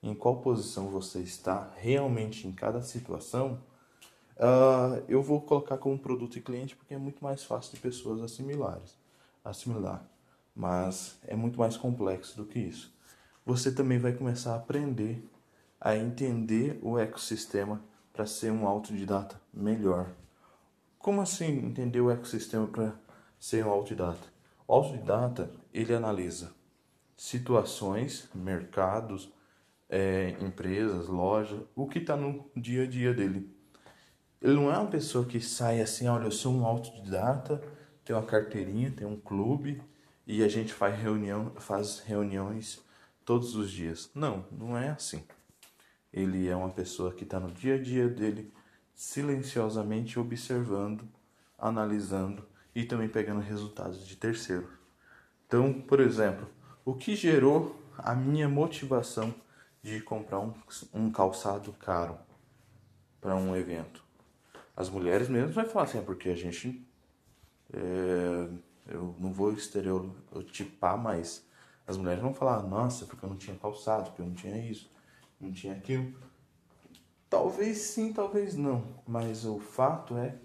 em 0.02 0.16
qual 0.16 0.42
posição 0.42 0.90
você 0.90 1.20
está 1.20 1.72
realmente 1.78 2.48
em 2.48 2.52
cada 2.52 2.82
situação, 2.82 3.62
uh, 4.38 5.04
eu 5.08 5.22
vou 5.22 5.42
colocar 5.42 5.78
como 5.78 6.00
produto 6.00 6.38
e 6.38 6.42
cliente 6.42 6.76
porque 6.76 6.94
é 6.94 6.98
muito 6.98 7.24
mais 7.24 7.44
fácil 7.44 7.76
de 7.76 7.80
pessoas 7.80 8.22
assimilares, 8.22 8.98
assimilar. 9.44 10.04
Mas 10.56 11.18
é 11.28 11.36
muito 11.36 11.60
mais 11.60 11.78
complexo 11.78 12.36
do 12.36 12.46
que 12.46 12.60
isso. 12.60 12.94
Você 13.46 13.72
também 13.72 14.00
vai 14.00 14.14
começar 14.14 14.54
a 14.54 14.58
aprender 14.58 15.24
a 15.82 15.98
entender 15.98 16.80
o 16.84 17.00
ecossistema 17.00 17.82
para 18.14 18.28
ser 18.28 18.52
um 18.52 18.68
autodidata 18.68 19.42
melhor. 19.52 20.12
Como 21.00 21.20
assim 21.20 21.66
entender 21.66 22.00
o 22.00 22.12
ecossistema 22.12 22.68
para 22.68 22.94
ser 23.40 23.66
um 23.66 23.72
autodidata? 23.72 24.31
Autodidata 24.72 25.52
ele 25.74 25.94
analisa 25.94 26.54
situações, 27.18 28.30
mercados, 28.34 29.30
é, 29.90 30.30
empresas, 30.40 31.10
lojas, 31.10 31.60
o 31.76 31.86
que 31.86 32.00
está 32.00 32.16
no 32.16 32.50
dia 32.56 32.84
a 32.84 32.88
dia 32.88 33.14
dele. 33.14 33.54
Ele 34.42 34.54
não 34.54 34.72
é 34.72 34.78
uma 34.78 34.90
pessoa 34.90 35.26
que 35.26 35.42
sai 35.42 35.82
assim, 35.82 36.08
olha, 36.08 36.24
eu 36.24 36.32
sou 36.32 36.54
um 36.54 36.66
autodidata, 36.66 37.62
tenho 38.06 38.18
uma 38.18 38.26
carteirinha, 38.26 38.90
tenho 38.92 39.10
um 39.10 39.20
clube 39.20 39.82
e 40.26 40.42
a 40.42 40.48
gente 40.48 40.72
faz 40.74 40.98
reunião, 40.98 41.52
faz 41.58 42.00
reuniões 42.00 42.82
todos 43.26 43.58
os 43.58 43.70
dias. 43.70 44.10
Não, 44.16 44.46
não 44.50 44.78
é 44.78 44.92
assim. 44.92 45.26
Ele 46.14 46.48
é 46.48 46.56
uma 46.56 46.70
pessoa 46.70 47.14
que 47.14 47.26
está 47.26 47.42
no 47.42 47.52
dia 47.52 47.76
a 47.76 47.78
dia 47.78 48.08
dele, 48.08 48.54
silenciosamente 48.96 50.18
observando, 50.18 51.06
analisando 51.58 52.50
e 52.74 52.84
também 52.84 53.10
pegando 53.10 53.42
resultados 53.42 54.06
de 54.06 54.16
terceiros. 54.16 54.70
Então, 55.46 55.74
por 55.74 56.00
exemplo, 56.00 56.48
o 56.86 56.94
que 56.94 57.16
gerou 57.16 57.80
a 57.98 58.16
minha 58.16 58.48
motivação 58.48 59.34
de 59.84 60.00
comprar 60.02 60.40
um, 60.40 60.54
um 60.94 61.12
calçado 61.12 61.74
caro 61.74 62.18
para 63.20 63.36
um 63.36 63.56
evento? 63.56 64.04
As 64.76 64.90
mulheres 64.90 65.28
mesmo 65.28 65.52
vai 65.52 65.66
falar 65.66 65.86
assim, 65.86 66.00
é 66.00 66.02
porque 66.02 66.30
a 66.30 66.36
gente. 66.36 66.88
É, 67.74 68.50
eu 68.88 69.16
não 69.20 69.32
vou 69.32 69.54
estereotipar, 69.54 70.98
mas 70.98 71.46
as 71.86 71.98
mulheres 71.98 72.22
vão 72.22 72.34
falar, 72.34 72.64
nossa, 72.64 73.06
porque 73.06 73.26
eu 73.26 73.30
não 73.30 73.38
tinha 73.38 73.56
calçado, 73.58 74.06
porque 74.06 74.22
eu 74.22 74.26
não 74.26 74.34
tinha 74.34 74.58
isso, 74.58 74.90
não 75.40 75.52
tinha 75.52 75.74
aquilo. 75.74 76.14
Talvez 77.30 77.78
sim, 77.78 78.12
talvez 78.12 78.56
não, 78.56 78.84
mas 79.08 79.46
o 79.46 79.60
fato 79.60 80.18
é 80.18 80.36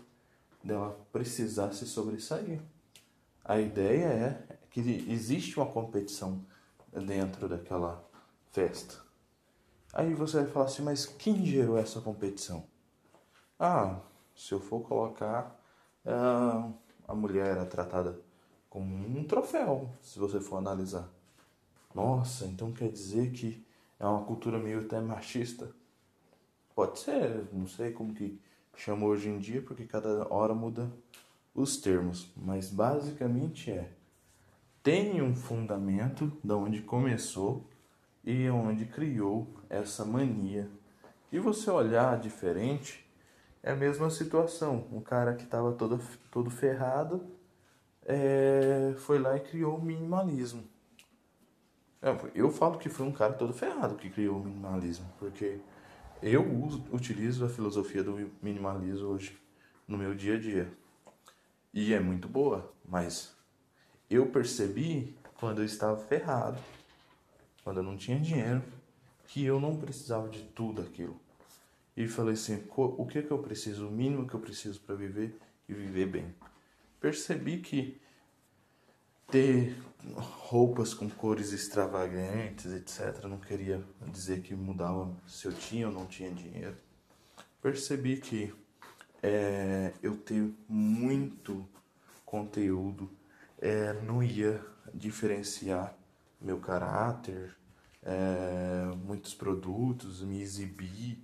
dela 0.66 0.98
precisar 1.12 1.72
se 1.72 1.86
sobressair. 1.86 2.60
A 3.44 3.60
ideia 3.60 4.06
é 4.06 4.56
que 4.70 4.80
existe 5.08 5.56
uma 5.58 5.66
competição 5.66 6.44
dentro 6.92 7.48
daquela 7.48 8.04
festa. 8.50 8.96
Aí 9.92 10.12
você 10.14 10.42
vai 10.42 10.46
falar 10.50 10.66
assim, 10.66 10.82
mas 10.82 11.06
quem 11.06 11.46
gerou 11.46 11.78
essa 11.78 12.00
competição? 12.00 12.66
Ah, 13.58 14.00
se 14.34 14.52
eu 14.52 14.60
for 14.60 14.80
colocar, 14.80 15.58
ah, 16.04 16.70
a 17.08 17.14
mulher 17.14 17.56
é 17.56 17.64
tratada 17.64 18.20
como 18.68 18.84
um 18.94 19.24
troféu, 19.24 19.90
se 20.02 20.18
você 20.18 20.40
for 20.40 20.56
analisar. 20.56 21.08
Nossa, 21.94 22.44
então 22.44 22.72
quer 22.72 22.90
dizer 22.90 23.32
que 23.32 23.64
é 23.98 24.06
uma 24.06 24.24
cultura 24.24 24.58
meio 24.58 24.80
até 24.80 25.00
machista? 25.00 25.70
Pode 26.74 26.98
ser, 26.98 27.48
não 27.54 27.66
sei 27.66 27.92
como 27.92 28.12
que 28.12 28.38
chama 28.76 29.06
hoje 29.06 29.28
em 29.28 29.38
dia, 29.38 29.62
porque 29.62 29.84
cada 29.84 30.32
hora 30.32 30.54
muda 30.54 30.90
os 31.54 31.76
termos, 31.78 32.30
mas 32.36 32.70
basicamente 32.70 33.70
é 33.70 33.90
tem 34.86 35.20
um 35.20 35.34
fundamento 35.34 36.30
de 36.44 36.52
onde 36.52 36.80
começou 36.80 37.68
e 38.24 38.48
onde 38.48 38.84
criou 38.84 39.48
essa 39.68 40.04
mania. 40.04 40.70
E 41.32 41.40
você 41.40 41.68
olhar 41.68 42.20
diferente, 42.20 43.04
é 43.64 43.72
a 43.72 43.74
mesma 43.74 44.10
situação. 44.10 44.86
Um 44.92 45.00
cara 45.00 45.34
que 45.34 45.42
estava 45.42 45.72
todo, 45.72 46.00
todo 46.30 46.50
ferrado 46.50 47.26
é, 48.04 48.94
foi 48.98 49.18
lá 49.18 49.36
e 49.36 49.40
criou 49.40 49.76
o 49.76 49.82
minimalismo. 49.82 50.62
É, 52.00 52.16
eu 52.32 52.48
falo 52.52 52.78
que 52.78 52.88
foi 52.88 53.06
um 53.06 53.12
cara 53.12 53.32
todo 53.32 53.52
ferrado 53.52 53.96
que 53.96 54.08
criou 54.08 54.36
o 54.36 54.44
minimalismo, 54.44 55.06
porque 55.18 55.58
eu 56.22 56.44
uso, 56.64 56.84
utilizo 56.90 57.44
a 57.44 57.48
filosofia 57.48 58.02
do 58.02 58.30
minimalismo 58.42 59.08
hoje 59.08 59.38
no 59.86 59.98
meu 59.98 60.14
dia 60.14 60.34
a 60.34 60.38
dia. 60.38 60.72
E 61.72 61.92
é 61.92 62.00
muito 62.00 62.28
boa, 62.28 62.72
mas 62.88 63.36
eu 64.08 64.26
percebi 64.26 65.14
quando 65.34 65.60
eu 65.60 65.64
estava 65.64 65.96
ferrado, 65.96 66.58
quando 67.62 67.78
eu 67.78 67.82
não 67.82 67.96
tinha 67.96 68.18
dinheiro, 68.18 68.62
que 69.26 69.44
eu 69.44 69.60
não 69.60 69.76
precisava 69.76 70.28
de 70.28 70.42
tudo 70.42 70.80
aquilo. 70.80 71.20
E 71.96 72.06
falei 72.06 72.34
assim: 72.34 72.62
o 72.74 73.06
que, 73.06 73.22
que 73.22 73.30
eu 73.30 73.38
preciso, 73.38 73.88
o 73.88 73.90
mínimo 73.90 74.26
que 74.26 74.34
eu 74.34 74.40
preciso 74.40 74.80
para 74.80 74.94
viver 74.94 75.38
e 75.68 75.74
viver 75.74 76.06
bem. 76.06 76.34
Percebi 77.00 77.58
que 77.58 78.00
ter 79.28 79.76
roupas 80.14 80.94
com 80.94 81.08
cores 81.10 81.52
extravagantes, 81.52 82.72
etc., 82.72 83.24
não 83.24 83.38
queria 83.38 83.82
dizer 84.06 84.40
que 84.42 84.54
mudava 84.54 85.14
se 85.26 85.46
eu 85.46 85.52
tinha 85.52 85.88
ou 85.88 85.92
não 85.92 86.06
tinha 86.06 86.30
dinheiro. 86.30 86.76
Percebi 87.60 88.18
que 88.18 88.54
é, 89.22 89.92
eu 90.02 90.16
ter 90.16 90.52
muito 90.68 91.66
conteúdo 92.24 93.10
é, 93.58 93.92
não 94.02 94.22
ia 94.22 94.64
diferenciar 94.94 95.96
meu 96.40 96.58
caráter, 96.58 97.56
é, 98.02 98.84
muitos 99.04 99.34
produtos, 99.34 100.22
me 100.22 100.40
exibir. 100.40 101.18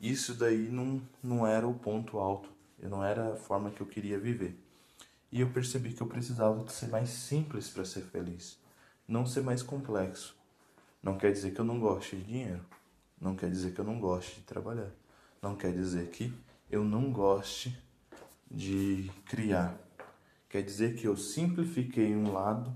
Isso 0.00 0.34
daí 0.34 0.68
não, 0.68 1.02
não 1.22 1.46
era 1.46 1.66
o 1.66 1.74
ponto 1.74 2.18
alto, 2.18 2.50
não 2.78 3.04
era 3.04 3.34
a 3.34 3.36
forma 3.36 3.70
que 3.70 3.80
eu 3.80 3.86
queria 3.86 4.18
viver. 4.18 4.56
E 5.34 5.40
eu 5.40 5.50
percebi 5.50 5.92
que 5.92 6.00
eu 6.00 6.06
precisava 6.06 6.66
ser 6.68 6.86
mais 6.86 7.10
simples 7.10 7.68
para 7.68 7.84
ser 7.84 8.02
feliz, 8.02 8.56
não 9.06 9.26
ser 9.26 9.42
mais 9.42 9.62
complexo. 9.62 10.36
Não 11.02 11.18
quer 11.18 11.32
dizer 11.32 11.52
que 11.52 11.60
eu 11.60 11.64
não 11.64 11.80
goste 11.80 12.16
de 12.16 12.22
dinheiro, 12.22 12.64
não 13.20 13.34
quer 13.34 13.50
dizer 13.50 13.74
que 13.74 13.80
eu 13.80 13.84
não 13.84 13.98
goste 13.98 14.36
de 14.36 14.42
trabalhar, 14.42 14.92
não 15.42 15.56
quer 15.56 15.72
dizer 15.72 16.08
que 16.10 16.32
eu 16.70 16.84
não 16.84 17.12
goste 17.12 17.76
de 18.48 19.10
criar, 19.26 19.76
Quer 20.54 20.62
dizer 20.62 20.94
que 20.94 21.04
eu 21.04 21.16
simplifiquei 21.16 22.14
um 22.14 22.32
lado 22.32 22.72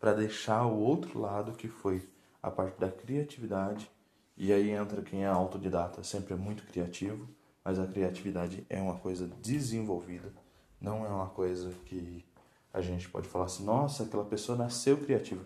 para 0.00 0.14
deixar 0.14 0.64
o 0.64 0.78
outro 0.78 1.20
lado 1.20 1.52
que 1.52 1.68
foi 1.68 2.08
a 2.42 2.50
parte 2.50 2.80
da 2.80 2.90
criatividade. 2.90 3.86
E 4.34 4.50
aí 4.50 4.70
entra 4.70 5.02
quem 5.02 5.24
é 5.24 5.26
autodidata, 5.26 6.02
sempre 6.02 6.32
é 6.32 6.36
muito 6.38 6.64
criativo, 6.64 7.28
mas 7.62 7.78
a 7.78 7.86
criatividade 7.86 8.64
é 8.70 8.80
uma 8.80 8.96
coisa 8.96 9.28
desenvolvida, 9.42 10.32
não 10.80 11.04
é 11.04 11.08
uma 11.08 11.28
coisa 11.28 11.72
que 11.84 12.24
a 12.72 12.80
gente 12.80 13.08
pode 13.08 13.28
falar 13.28 13.46
assim: 13.46 13.64
nossa, 13.64 14.04
aquela 14.04 14.24
pessoa 14.24 14.56
nasceu 14.56 14.96
criativa. 14.98 15.44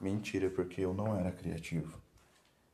Mentira, 0.00 0.50
porque 0.50 0.80
eu 0.80 0.92
não 0.92 1.16
era 1.18 1.30
criativo. 1.30 1.98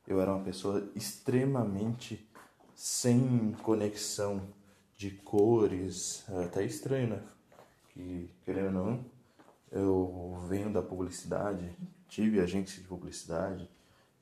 Eu 0.07 0.19
era 0.19 0.33
uma 0.33 0.43
pessoa 0.43 0.89
extremamente 0.95 2.27
sem 2.75 3.53
conexão 3.61 4.41
de 4.97 5.11
cores, 5.11 6.25
é 6.29 6.43
até 6.45 6.63
estranho, 6.63 7.09
né? 7.09 7.23
que, 7.93 8.29
querendo 8.43 8.77
ou 8.77 8.85
não, 8.85 9.05
eu 9.71 10.45
venho 10.47 10.71
da 10.71 10.81
publicidade, 10.81 11.69
tive 12.07 12.39
agência 12.39 12.81
de 12.81 12.87
publicidade 12.87 13.69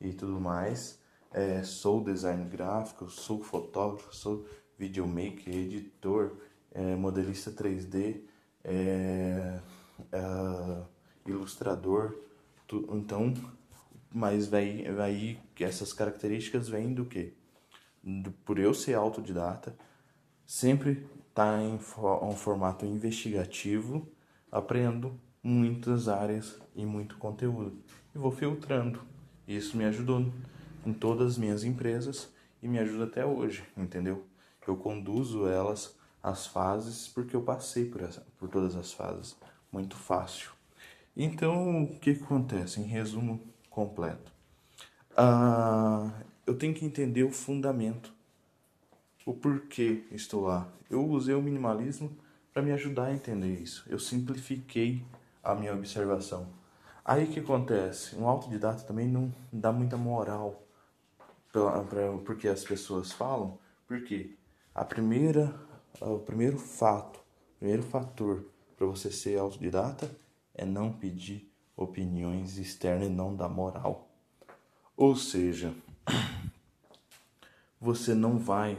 e 0.00 0.12
tudo 0.12 0.40
mais. 0.40 0.98
É, 1.32 1.62
sou 1.62 2.02
design 2.02 2.44
gráfico, 2.48 3.08
sou 3.08 3.42
fotógrafo, 3.42 4.14
sou 4.14 4.46
videomaker, 4.78 5.54
editor, 5.54 6.36
é, 6.72 6.94
modelista 6.94 7.50
3D, 7.50 8.20
é, 8.64 9.60
é, 10.12 10.82
ilustrador. 11.26 12.14
Tu, 12.66 12.88
então, 12.92 13.34
mas 14.12 14.46
vai, 14.46 14.84
vai, 14.92 15.38
essas 15.58 15.92
características 15.92 16.68
vêm 16.68 16.92
do 16.92 17.04
que? 17.04 17.34
por 18.44 18.58
eu 18.58 18.72
ser 18.72 18.94
autodidata, 18.94 19.76
sempre 20.46 21.06
está 21.28 21.62
em 21.62 21.74
um 21.74 22.34
formato 22.36 22.86
investigativo, 22.86 24.08
aprendo 24.50 25.18
muitas 25.42 26.08
áreas 26.08 26.58
e 26.74 26.84
muito 26.84 27.16
conteúdo 27.18 27.78
e 28.14 28.18
vou 28.18 28.30
filtrando. 28.30 29.00
Isso 29.46 29.76
me 29.76 29.84
ajudou 29.84 30.32
em 30.86 30.92
todas 30.92 31.32
as 31.32 31.38
minhas 31.38 31.64
empresas 31.64 32.32
e 32.62 32.68
me 32.68 32.78
ajuda 32.78 33.04
até 33.04 33.24
hoje, 33.24 33.64
entendeu? 33.76 34.24
Eu 34.66 34.76
conduzo 34.76 35.46
elas 35.46 35.96
as 36.22 36.46
fases 36.46 37.08
porque 37.08 37.34
eu 37.34 37.42
passei 37.42 37.84
por, 37.84 38.02
essa, 38.02 38.26
por 38.38 38.48
todas 38.48 38.76
as 38.76 38.92
fases, 38.92 39.36
muito 39.72 39.96
fácil. 39.96 40.50
Então, 41.16 41.84
o 41.84 41.98
que, 41.98 42.10
acontece? 42.10 42.80
Em 42.80 42.84
resumo 42.84 43.40
completo, 43.68 44.32
ah, 45.16 46.10
eu 46.46 46.56
tenho 46.56 46.74
que 46.74 46.84
entender 46.84 47.24
o 47.24 47.32
fundamento 47.32 48.12
o 49.30 49.34
porquê 49.34 50.04
estou 50.10 50.42
lá. 50.42 50.66
Eu 50.90 51.06
usei 51.06 51.34
o 51.34 51.42
minimalismo 51.42 52.10
para 52.52 52.62
me 52.62 52.72
ajudar 52.72 53.06
a 53.06 53.12
entender 53.12 53.60
isso. 53.60 53.84
Eu 53.88 53.98
simplifiquei 53.98 55.04
a 55.42 55.54
minha 55.54 55.72
observação. 55.72 56.48
Aí 57.04 57.24
o 57.24 57.26
que 57.28 57.40
acontece? 57.40 58.16
Um 58.16 58.26
autodidata 58.26 58.82
também 58.82 59.06
não 59.06 59.32
dá 59.52 59.72
muita 59.72 59.96
moral 59.96 60.62
para 61.52 62.12
porque 62.24 62.48
as 62.48 62.64
pessoas 62.64 63.12
falam, 63.12 63.58
porque 63.86 64.34
a 64.74 64.84
primeira, 64.84 65.54
o 66.00 66.18
primeiro 66.18 66.58
fato, 66.58 67.18
o 67.18 67.58
primeiro 67.58 67.82
fator 67.82 68.44
para 68.76 68.86
você 68.86 69.10
ser 69.10 69.38
autodidata 69.38 70.10
é 70.54 70.64
não 70.64 70.92
pedir 70.92 71.50
opiniões 71.76 72.58
externas 72.58 73.08
e 73.08 73.10
não 73.10 73.34
dar 73.34 73.48
moral. 73.48 74.08
Ou 74.96 75.16
seja, 75.16 75.74
você 77.80 78.14
não 78.14 78.38
vai 78.38 78.78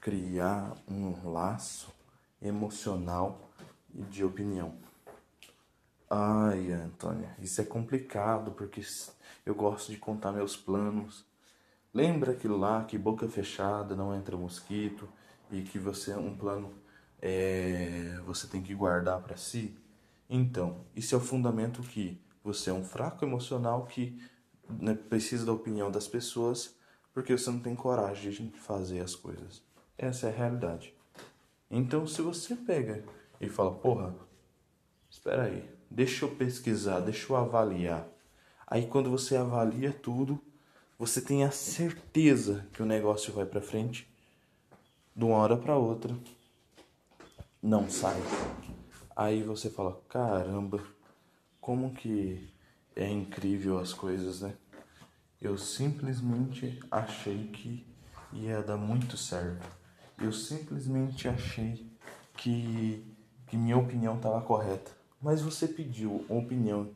criar 0.00 0.76
um 0.88 1.32
laço 1.32 1.92
emocional 2.40 3.50
de 3.88 4.24
opinião. 4.24 4.74
Ai, 6.10 6.70
Antônia, 6.72 7.34
isso 7.40 7.60
é 7.60 7.64
complicado 7.64 8.52
porque 8.52 8.82
eu 9.44 9.54
gosto 9.54 9.90
de 9.90 9.98
contar 9.98 10.32
meus 10.32 10.56
planos. 10.56 11.24
Lembra 11.92 12.32
aquilo 12.32 12.56
lá 12.56 12.84
que 12.84 12.98
boca 12.98 13.28
fechada 13.28 13.96
não 13.96 14.14
entra 14.14 14.36
mosquito 14.36 15.08
e 15.50 15.62
que 15.62 15.78
você 15.78 16.14
um 16.14 16.36
plano 16.36 16.72
é, 17.20 18.20
você 18.26 18.46
tem 18.46 18.62
que 18.62 18.74
guardar 18.74 19.20
para 19.22 19.36
si? 19.36 19.74
Então, 20.28 20.84
isso 20.94 21.14
é 21.14 21.18
o 21.18 21.20
fundamento 21.20 21.82
que 21.82 22.20
você 22.42 22.70
é 22.70 22.72
um 22.72 22.84
fraco 22.84 23.24
emocional 23.24 23.86
que 23.86 24.20
né, 24.68 24.94
precisa 24.94 25.46
da 25.46 25.52
opinião 25.52 25.90
das 25.90 26.08
pessoas 26.08 26.76
porque 27.12 27.36
você 27.36 27.50
não 27.50 27.60
tem 27.60 27.74
coragem 27.76 28.30
de 28.48 28.58
fazer 28.58 29.00
as 29.00 29.14
coisas. 29.14 29.62
Essa 29.96 30.26
é 30.26 30.30
a 30.30 30.36
realidade. 30.36 30.92
Então, 31.70 32.06
se 32.06 32.20
você 32.20 32.56
pega 32.56 33.04
e 33.40 33.48
fala, 33.48 33.72
porra, 33.72 34.14
espera 35.08 35.44
aí, 35.44 35.68
deixa 35.88 36.24
eu 36.24 36.34
pesquisar, 36.34 37.00
deixa 37.00 37.32
eu 37.32 37.36
avaliar. 37.36 38.08
Aí, 38.66 38.86
quando 38.86 39.10
você 39.10 39.36
avalia 39.36 39.92
tudo, 39.92 40.40
você 40.98 41.20
tem 41.20 41.44
a 41.44 41.50
certeza 41.50 42.66
que 42.72 42.82
o 42.82 42.86
negócio 42.86 43.32
vai 43.32 43.46
para 43.46 43.60
frente 43.60 44.12
de 45.14 45.24
uma 45.24 45.36
hora 45.36 45.56
para 45.56 45.76
outra, 45.76 46.14
não 47.62 47.88
sai. 47.88 48.20
Aí 49.14 49.42
você 49.42 49.70
fala, 49.70 50.02
caramba, 50.08 50.82
como 51.60 51.94
que 51.94 52.52
é 52.96 53.08
incrível 53.08 53.78
as 53.78 53.92
coisas, 53.92 54.40
né? 54.40 54.54
Eu 55.40 55.56
simplesmente 55.56 56.80
achei 56.90 57.46
que 57.48 57.86
ia 58.32 58.62
dar 58.62 58.76
muito 58.76 59.16
certo. 59.16 59.66
Eu 60.18 60.32
simplesmente 60.32 61.28
achei 61.28 61.86
que, 62.36 63.04
que 63.46 63.56
minha 63.56 63.78
opinião 63.78 64.16
estava 64.16 64.40
correta. 64.40 64.90
Mas 65.20 65.40
você 65.40 65.68
pediu 65.68 66.24
opinião 66.28 66.90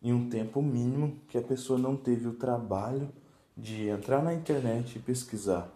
em 0.00 0.12
um 0.12 0.28
tempo 0.28 0.62
mínimo 0.62 1.18
que 1.28 1.36
a 1.36 1.42
pessoa 1.42 1.78
não 1.78 1.96
teve 1.96 2.28
o 2.28 2.34
trabalho 2.34 3.12
de 3.56 3.88
entrar 3.88 4.22
na 4.22 4.32
internet 4.32 4.96
e 4.96 5.02
pesquisar 5.02 5.68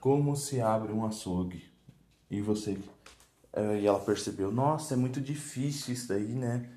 como 0.00 0.34
se 0.36 0.60
abre 0.60 0.92
um 0.92 1.04
açougue. 1.04 1.64
E 2.30 2.40
você 2.40 2.78
eh, 3.52 3.80
e 3.80 3.86
ela 3.86 4.00
percebeu, 4.00 4.50
nossa, 4.50 4.94
é 4.94 4.96
muito 4.96 5.20
difícil 5.20 5.94
isso 5.94 6.08
daí, 6.08 6.34
né? 6.34 6.68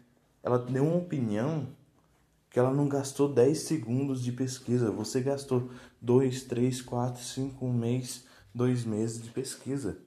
Ela 0.42 0.60
deu 0.60 0.86
uma 0.86 0.98
opinião 0.98 1.68
que 2.50 2.60
ela 2.60 2.72
não 2.72 2.88
gastou 2.88 3.32
10 3.34 3.58
segundos 3.58 4.24
de 4.24 4.32
pesquisa. 4.32 4.92
Você 4.92 5.22
gastou 5.22 5.72
2, 6.02 6.44
3, 6.44 6.82
4, 6.82 7.24
5, 7.24 7.66
um 7.66 7.74
mês, 7.74 8.26
dois 8.54 8.84
meses 8.84 9.22
de 9.22 9.30
pesquisa. 9.32 9.98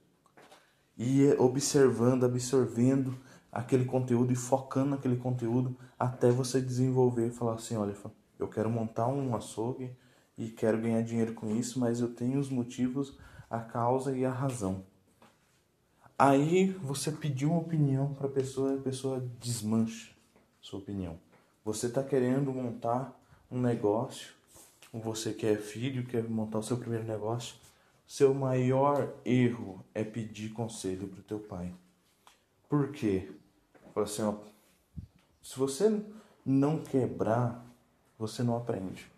E 0.97 1.27
observando, 1.37 2.25
absorvendo 2.25 3.17
aquele 3.51 3.85
conteúdo 3.85 4.31
e 4.31 4.35
focando 4.35 4.91
naquele 4.91 5.17
conteúdo 5.17 5.75
até 5.97 6.29
você 6.31 6.61
desenvolver 6.61 7.27
e 7.27 7.31
falar 7.31 7.55
assim, 7.55 7.75
olha, 7.75 7.95
eu 8.39 8.47
quero 8.47 8.69
montar 8.69 9.07
um 9.07 9.35
açougue 9.35 9.91
e 10.37 10.49
quero 10.49 10.79
ganhar 10.79 11.01
dinheiro 11.01 11.33
com 11.33 11.55
isso, 11.55 11.79
mas 11.79 11.99
eu 11.99 12.13
tenho 12.13 12.39
os 12.39 12.49
motivos, 12.49 13.17
a 13.49 13.59
causa 13.59 14.15
e 14.15 14.23
a 14.23 14.31
razão. 14.31 14.83
Aí 16.17 16.71
você 16.81 17.11
pediu 17.11 17.51
uma 17.51 17.61
opinião 17.61 18.13
para 18.13 18.27
a 18.27 18.31
pessoa 18.31 18.73
e 18.73 18.77
a 18.77 18.81
pessoa 18.81 19.25
desmancha 19.39 20.11
sua 20.61 20.79
opinião. 20.79 21.19
Você 21.63 21.87
está 21.87 22.03
querendo 22.03 22.51
montar 22.51 23.19
um 23.49 23.59
negócio, 23.59 24.33
você 24.91 25.33
que 25.33 25.45
é 25.45 25.55
filho, 25.55 26.05
quer 26.05 26.23
montar 26.27 26.59
o 26.59 26.63
seu 26.63 26.77
primeiro 26.77 27.05
negócio, 27.05 27.55
seu 28.05 28.33
maior 28.33 29.13
erro 29.25 29.83
é 29.93 30.03
pedir 30.03 30.49
conselho 30.49 31.07
para 31.07 31.19
o 31.19 31.23
teu 31.23 31.39
pai. 31.39 31.73
Por 32.69 32.91
quê? 32.91 33.31
Fala 33.93 34.05
assim, 34.05 34.21
ó, 34.23 34.35
se 35.41 35.57
você 35.57 36.01
não 36.45 36.79
quebrar, 36.79 37.65
você 38.17 38.43
não 38.43 38.57
aprende. 38.57 39.09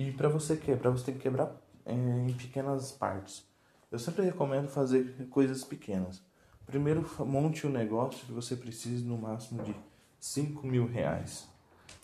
E 0.00 0.12
para 0.12 0.30
você 0.30 0.56
quebrar, 0.56 0.92
você 0.92 1.04
tem 1.04 1.14
que 1.14 1.20
quebrar 1.20 1.54
é, 1.84 1.92
em 1.92 2.32
pequenas 2.32 2.90
partes. 2.90 3.44
Eu 3.92 3.98
sempre 3.98 4.24
recomendo 4.24 4.66
fazer 4.66 5.28
coisas 5.28 5.62
pequenas. 5.62 6.22
Primeiro, 6.64 7.06
monte 7.26 7.66
um 7.66 7.70
negócio 7.70 8.24
que 8.24 8.32
você 8.32 8.56
precise 8.56 9.04
no 9.04 9.18
máximo 9.18 9.62
de 9.62 9.76
5 10.18 10.66
mil 10.66 10.86
reais. 10.86 11.46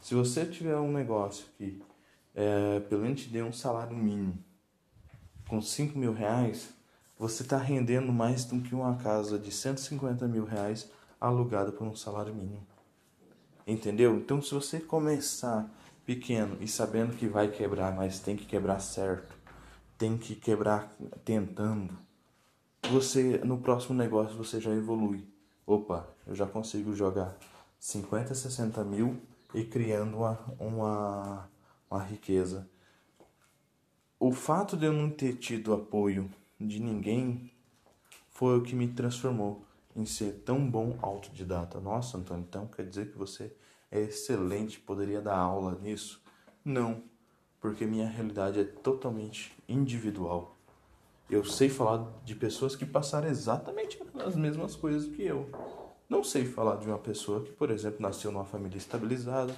Se 0.03 0.15
você 0.15 0.45
tiver 0.45 0.77
um 0.77 0.93
negócio 0.93 1.47
que 1.57 1.83
é, 2.35 2.81
pelo 2.81 3.01
menos 3.01 3.23
te 3.23 3.31
dê 3.31 3.43
um 3.43 3.53
salário 3.53 3.97
mínimo 3.97 4.37
com 5.49 5.63
5 5.63 5.99
mil 5.99 6.13
reais, 6.13 6.69
você 7.19 7.45
está 7.45 7.57
rendendo 7.57 8.13
mais 8.13 8.45
do 8.45 8.61
que 8.61 8.75
uma 8.75 8.97
casa 8.97 9.39
de 9.39 9.51
150 9.51 10.29
mil 10.29 10.45
reais 10.45 10.91
alugada 11.19 11.73
por 11.73 11.87
um 11.87 11.97
salário 11.97 12.35
mínimo. 12.35 12.67
Entendeu? 13.67 14.17
Então, 14.17 14.43
se 14.43 14.53
você 14.53 14.81
começar 14.81 15.67
pequeno 16.07 16.57
e 16.61 16.69
sabendo 16.69 17.17
que 17.17 17.27
vai 17.27 17.49
quebrar, 17.49 17.95
mas 17.95 18.21
tem 18.21 18.37
que 18.37 18.47
quebrar 18.47 18.79
certo, 18.79 19.37
tem 19.99 20.17
que 20.17 20.37
quebrar 20.37 20.97
tentando, 21.25 21.99
você 22.91 23.39
no 23.39 23.59
próximo 23.59 23.95
negócio 23.95 24.37
você 24.37 24.61
já 24.61 24.71
evolui. 24.71 25.27
Opa, 25.67 26.09
eu 26.25 26.35
já 26.35 26.47
consigo 26.47 26.95
jogar 26.95 27.37
50, 27.81 28.33
60 28.35 28.85
mil 28.85 29.21
e 29.53 29.65
criando 29.65 30.19
uma, 30.19 30.39
uma, 30.61 31.51
uma 31.91 32.03
riqueza. 32.03 32.69
O 34.19 34.33
fato 34.33 34.77
de 34.77 34.87
eu 34.87 34.93
não 34.93 35.11
ter 35.11 35.35
tido 35.35 35.75
apoio 35.75 36.31
de 36.61 36.81
ninguém 36.81 37.51
foi 38.31 38.57
o 38.57 38.63
que 38.63 38.75
me 38.75 38.87
transformou 38.89 39.65
em 39.95 40.07
ser 40.07 40.43
tão 40.45 40.71
bom 40.71 40.97
autodidata. 41.03 41.81
Nossa, 41.81 42.17
Antônio, 42.17 42.45
então 42.49 42.67
quer 42.67 42.87
dizer 42.87 43.11
que 43.11 43.19
você 43.19 43.53
é 43.97 44.03
excelente, 44.03 44.79
poderia 44.79 45.21
dar 45.21 45.37
aula 45.37 45.79
nisso? 45.81 46.23
Não, 46.65 47.03
porque 47.61 47.87
minha 47.87 48.09
realidade 48.09 48.61
é 48.61 48.65
totalmente 48.65 49.57
individual. 49.69 50.57
Eu 51.29 51.45
sei 51.45 51.69
falar 51.69 52.07
de 52.25 52.35
pessoas 52.35 52.77
que 52.77 52.87
passaram 52.87 53.29
exatamente 53.29 54.01
as 54.25 54.37
mesmas 54.37 54.77
coisas 54.77 55.09
que 55.09 55.23
eu. 55.23 55.51
Não 56.09 56.23
sei 56.23 56.45
falar 56.45 56.77
de 56.77 56.87
uma 56.87 56.99
pessoa 56.99 57.43
que, 57.43 57.51
por 57.51 57.71
exemplo, 57.71 58.01
nasceu 58.01 58.31
numa 58.31 58.45
família 58.45 58.79
estabilizada, 58.79 59.55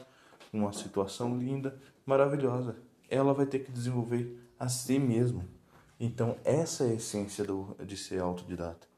numa 0.52 0.72
situação 0.72 1.36
linda, 1.36 1.78
maravilhosa. 2.06 2.76
Ela 3.10 3.34
vai 3.34 3.44
ter 3.44 3.58
que 3.58 3.70
desenvolver 3.70 4.38
a 4.58 4.68
si 4.68 4.98
mesma. 4.98 5.44
Então, 6.00 6.36
essa 6.44 6.84
é 6.84 6.90
a 6.90 6.94
essência 6.94 7.44
do, 7.44 7.76
de 7.84 7.96
ser 7.96 8.20
autodidata 8.20 8.88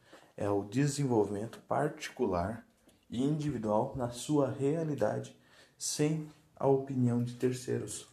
é 0.40 0.48
o 0.48 0.64
desenvolvimento 0.64 1.61
particular 1.68 2.66
e 3.11 3.23
individual 3.23 3.94
na 3.96 4.11
sua 4.11 4.51
realidade, 4.51 5.37
sem 5.77 6.29
a 6.57 6.66
opinião 6.68 7.25
de 7.25 7.35
terceiros. 7.35 8.07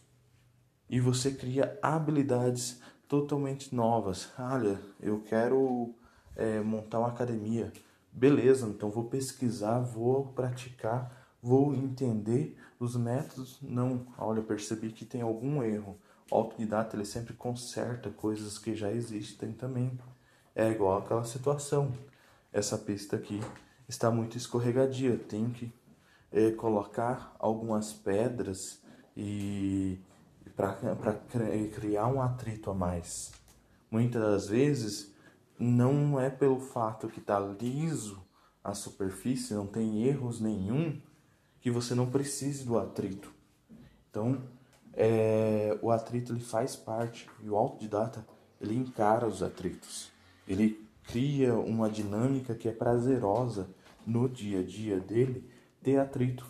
E 0.90 1.00
você 1.00 1.30
cria 1.30 1.78
habilidades 1.82 2.80
totalmente 3.06 3.74
novas. 3.74 4.30
Olha, 4.38 4.80
eu 5.00 5.20
quero 5.20 5.94
é, 6.34 6.60
montar 6.60 6.98
uma 6.98 7.08
academia. 7.08 7.72
Beleza, 8.10 8.66
então 8.66 8.90
vou 8.90 9.04
pesquisar, 9.04 9.80
vou 9.80 10.26
praticar, 10.28 11.36
vou 11.42 11.74
entender 11.74 12.56
os 12.80 12.96
métodos. 12.96 13.58
Não, 13.62 14.06
olha, 14.16 14.42
percebi 14.42 14.90
que 14.90 15.04
tem 15.04 15.20
algum 15.20 15.62
erro. 15.62 15.98
O 16.30 16.36
autodidata 16.36 16.96
ele 16.96 17.04
sempre 17.04 17.34
conserta 17.34 18.10
coisas 18.10 18.58
que 18.58 18.74
já 18.74 18.90
existem 18.90 19.52
também. 19.52 19.98
É 20.54 20.70
igual 20.70 20.98
aquela 20.98 21.24
situação 21.24 21.92
essa 22.52 22.76
pista 22.76 23.14
aqui 23.14 23.40
está 23.88 24.10
muito 24.10 24.36
escorregadia, 24.36 25.16
tem 25.16 25.50
que 25.50 25.72
é, 26.30 26.50
colocar 26.52 27.34
algumas 27.38 27.92
pedras 27.92 28.82
e 29.16 29.98
para 30.54 31.14
criar 31.72 32.08
um 32.08 32.20
atrito 32.20 32.70
a 32.70 32.74
mais. 32.74 33.32
Muitas 33.90 34.20
das 34.20 34.48
vezes 34.48 35.14
não 35.58 36.20
é 36.20 36.28
pelo 36.28 36.60
fato 36.60 37.08
que 37.08 37.20
está 37.20 37.38
liso 37.38 38.22
a 38.62 38.74
superfície, 38.74 39.54
não 39.54 39.66
tem 39.66 40.04
erros 40.04 40.40
nenhum, 40.40 41.00
que 41.60 41.70
você 41.70 41.94
não 41.94 42.10
precise 42.10 42.64
do 42.64 42.78
atrito. 42.78 43.32
Então, 44.10 44.42
é, 44.92 45.78
o 45.80 45.90
atrito 45.90 46.32
ele 46.32 46.40
faz 46.40 46.76
parte 46.76 47.28
e 47.42 47.48
o 47.48 47.56
autodidata 47.56 48.26
ele 48.60 48.76
encara 48.76 49.26
os 49.26 49.42
atritos. 49.42 50.10
Ele 50.46 50.84
cria 51.04 51.54
uma 51.54 51.88
dinâmica 51.88 52.54
que 52.54 52.68
é 52.68 52.72
prazerosa 52.72 53.68
no 54.08 54.26
dia 54.28 54.60
a 54.60 54.62
dia 54.62 54.98
dele 54.98 55.48
ter 55.82 55.98
atrito. 55.98 56.46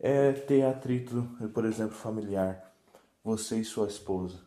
É 0.00 0.32
ter 0.32 0.62
atrito, 0.62 1.28
por 1.52 1.64
exemplo, 1.64 1.94
familiar, 1.94 2.74
você 3.22 3.58
e 3.58 3.64
sua 3.64 3.86
esposa. 3.86 4.40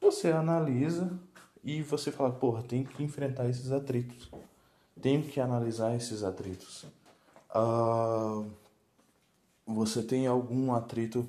Você 0.00 0.28
analisa 0.28 1.18
e 1.64 1.82
você 1.82 2.12
fala, 2.12 2.30
porra, 2.30 2.62
tem 2.62 2.84
que 2.84 3.02
enfrentar 3.02 3.48
esses 3.48 3.72
atritos. 3.72 4.30
Tem 5.00 5.22
que 5.22 5.40
analisar 5.40 5.94
esses 5.96 6.22
atritos. 6.22 6.84
Uh, 7.54 8.50
você 9.66 10.02
tem 10.02 10.26
algum 10.26 10.74
atrito 10.74 11.26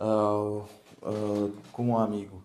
uh, 0.00 0.64
uh, 1.02 1.52
com 1.72 1.88
um 1.88 1.98
amigo. 1.98 2.42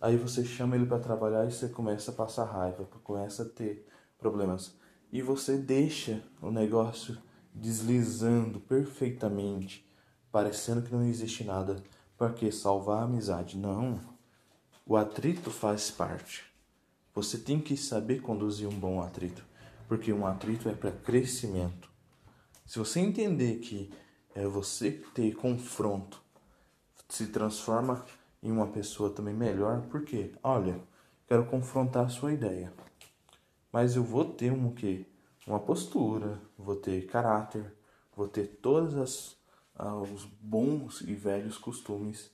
Aí 0.00 0.16
você 0.16 0.44
chama 0.44 0.76
ele 0.76 0.86
para 0.86 0.98
trabalhar 0.98 1.46
e 1.46 1.52
você 1.52 1.68
começa 1.68 2.10
a 2.10 2.14
passar 2.14 2.44
raiva, 2.44 2.86
começa 3.02 3.42
a 3.42 3.46
ter 3.46 3.86
problemas. 4.18 4.74
E 5.16 5.22
você 5.22 5.56
deixa 5.56 6.22
o 6.42 6.50
negócio 6.50 7.16
deslizando 7.54 8.60
perfeitamente, 8.60 9.82
parecendo 10.30 10.82
que 10.82 10.92
não 10.92 11.02
existe 11.02 11.42
nada. 11.42 11.82
Para 12.18 12.34
que 12.34 12.52
salvar 12.52 12.98
a 12.98 13.04
amizade? 13.04 13.56
Não. 13.56 13.98
O 14.84 14.94
atrito 14.94 15.50
faz 15.50 15.90
parte. 15.90 16.44
Você 17.14 17.38
tem 17.38 17.58
que 17.58 17.78
saber 17.78 18.20
conduzir 18.20 18.68
um 18.68 18.78
bom 18.78 19.00
atrito, 19.00 19.42
porque 19.88 20.12
um 20.12 20.26
atrito 20.26 20.68
é 20.68 20.74
para 20.74 20.92
crescimento. 20.92 21.90
Se 22.66 22.78
você 22.78 23.00
entender 23.00 23.60
que 23.60 23.90
é 24.34 24.46
você 24.46 25.02
ter 25.14 25.34
confronto 25.34 26.20
se 27.08 27.28
transforma 27.28 28.04
em 28.42 28.52
uma 28.52 28.66
pessoa 28.66 29.08
também 29.08 29.32
melhor, 29.32 29.80
porque, 29.90 30.32
olha, 30.42 30.78
quero 31.26 31.46
confrontar 31.46 32.04
a 32.04 32.10
sua 32.10 32.34
ideia. 32.34 32.70
Mas 33.76 33.94
eu 33.94 34.02
vou 34.02 34.24
ter 34.24 34.50
um 34.50 34.72
que 34.72 35.06
uma 35.46 35.60
postura, 35.60 36.40
vou 36.58 36.76
ter 36.76 37.06
caráter, 37.08 37.74
vou 38.16 38.26
ter 38.26 38.46
todos 38.46 38.96
as, 38.96 39.36
ah, 39.74 39.94
os 39.96 40.24
bons 40.24 41.02
e 41.02 41.12
velhos 41.12 41.58
costumes 41.58 42.30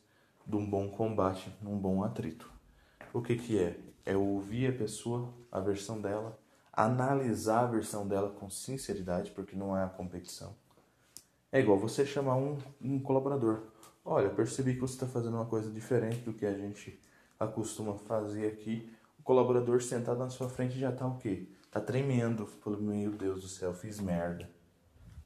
de 0.47 0.55
um 0.55 0.65
bom 0.65 0.89
combate, 0.89 1.53
num 1.61 1.77
bom 1.77 2.05
atrito. 2.05 2.49
O 3.13 3.21
que 3.21 3.35
que 3.35 3.59
é? 3.59 3.77
É 4.07 4.17
ouvir 4.17 4.69
a 4.69 4.79
pessoa, 4.79 5.35
a 5.51 5.59
versão 5.59 6.01
dela, 6.01 6.39
analisar 6.73 7.65
a 7.65 7.67
versão 7.67 8.07
dela 8.07 8.31
com 8.31 8.49
sinceridade, 8.49 9.33
porque 9.33 9.57
não 9.57 9.77
é 9.77 9.83
a 9.83 9.89
competição. 9.89 10.55
É 11.51 11.59
igual 11.59 11.77
você 11.77 12.07
chamar 12.07 12.37
um, 12.37 12.57
um 12.81 13.01
colaborador. 13.01 13.65
Olha, 14.05 14.31
percebi 14.31 14.75
que 14.75 14.81
você 14.81 14.95
está 14.95 15.09
fazendo 15.09 15.35
uma 15.35 15.47
coisa 15.47 15.73
diferente 15.73 16.21
do 16.21 16.33
que 16.33 16.47
a 16.47 16.57
gente 16.57 17.03
acostuma 17.37 17.95
fazer 17.95 18.47
aqui. 18.47 18.89
O 19.23 19.25
colaborador 19.25 19.81
sentado 19.81 20.19
na 20.19 20.29
sua 20.31 20.49
frente 20.49 20.77
já 20.77 20.91
está 20.91 21.07
o 21.07 21.17
quê? 21.17 21.47
Tá 21.71 21.81
tremendo. 21.81 22.45
Falou, 22.45 22.83
meu 22.83 23.13
Deus 23.13 23.43
do 23.43 23.49
céu, 23.49 23.73
fiz 23.73 24.01
merda. 24.01 24.51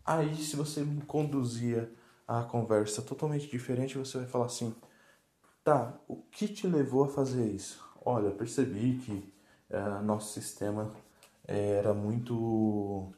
Aí, 0.05 0.37
se 0.37 0.55
você 0.55 0.87
conduzia 1.07 1.91
a 2.29 2.43
conversa 2.43 3.01
totalmente 3.01 3.49
diferente, 3.49 3.97
você 3.97 4.19
vai 4.19 4.27
falar 4.27 4.45
assim: 4.45 4.77
tá, 5.65 5.99
o 6.07 6.17
que 6.17 6.47
te 6.47 6.67
levou 6.67 7.05
a 7.05 7.09
fazer 7.09 7.47
isso? 7.47 7.83
Olha, 8.05 8.31
percebi 8.33 8.99
que 8.99 9.33
uh, 9.71 10.03
nosso 10.05 10.35
sistema 10.35 10.93
era 11.49 11.95
muito, 11.95 13.11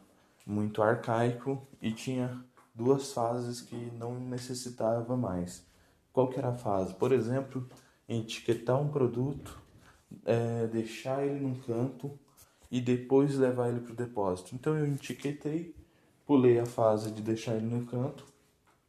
muito 0.47 0.81
arcaico 0.81 1.61
e 1.83 1.91
tinha 1.91 2.41
duas 2.73 3.13
fases 3.13 3.61
que 3.61 3.75
não 3.99 4.15
necessitava 4.15 5.17
mais. 5.17 5.67
Qual 6.13 6.29
que 6.29 6.39
era 6.39 6.51
a 6.51 6.55
fase? 6.55 6.95
Por 6.95 7.11
exemplo, 7.11 7.69
etiquetar 8.09 8.81
um 8.81 8.89
produto, 8.89 9.67
é, 10.25 10.67
deixar 10.67 11.25
ele 11.25 11.41
num 11.41 11.55
canto 11.55 12.19
e 12.71 12.81
depois 12.81 13.37
levar 13.37 13.69
ele 13.69 13.81
para 13.81 13.93
o 13.93 13.97
depósito. 13.97 14.55
Então 14.55 14.77
eu 14.77 14.87
etiquetei, 14.87 15.75
pulei 16.27 16.59
a 16.59 16.67
fase 16.67 17.11
de 17.11 17.23
deixar 17.23 17.55
ele 17.57 17.67
no 17.67 17.87
canto 17.87 18.27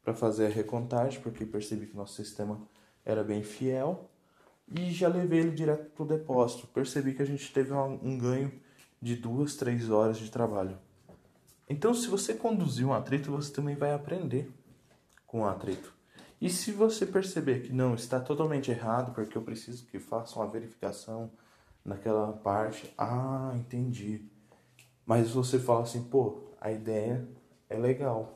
para 0.04 0.14
fazer 0.14 0.48
a 0.48 0.50
recontagem, 0.50 1.22
porque 1.22 1.46
percebi 1.46 1.88
que 1.88 1.96
nosso 1.96 2.16
sistema 2.16 2.60
era 3.06 3.24
bem 3.24 3.44
fiel 3.44 4.10
e 4.72 4.92
já 4.92 5.08
levei 5.08 5.40
ele 5.40 5.52
direto 5.52 5.90
para 5.92 6.04
o 6.04 6.08
depósito. 6.08 6.68
Percebi 6.68 7.14
que 7.14 7.22
a 7.22 7.26
gente 7.26 7.52
teve 7.52 7.74
um, 7.74 8.18
ganho 8.18 8.52
de 9.02 9.16
duas, 9.16 9.56
três 9.56 9.90
horas 9.90 10.18
de 10.18 10.30
trabalho. 10.30 10.78
Então, 11.68 11.94
se 11.94 12.08
você 12.08 12.34
conduzir 12.34 12.86
um 12.86 12.94
atrito, 12.94 13.32
você 13.32 13.52
também 13.52 13.76
vai 13.76 13.94
aprender 13.94 14.52
com 15.26 15.42
o 15.42 15.46
atrito. 15.46 15.94
E 16.42 16.50
se 16.50 16.72
você 16.72 17.06
perceber 17.06 17.62
que 17.62 17.74
não 17.74 17.96
está 17.96 18.20
totalmente 18.20 18.72
errado, 18.72 19.14
porque 19.14 19.38
eu 19.38 19.42
preciso 19.42 19.86
que 19.86 20.00
faça 20.00 20.40
uma 20.40 20.48
verificação 20.48 21.30
naquela 21.84 22.32
parte, 22.32 22.94
ah, 22.98 23.52
entendi. 23.56 24.26
Mas 25.06 25.32
você 25.32 25.60
fala 25.60 25.82
assim, 25.82 26.04
pô, 26.04 26.44
a 26.62 26.72
ideia 26.72 27.28
é 27.70 27.78
legal. 27.78 28.36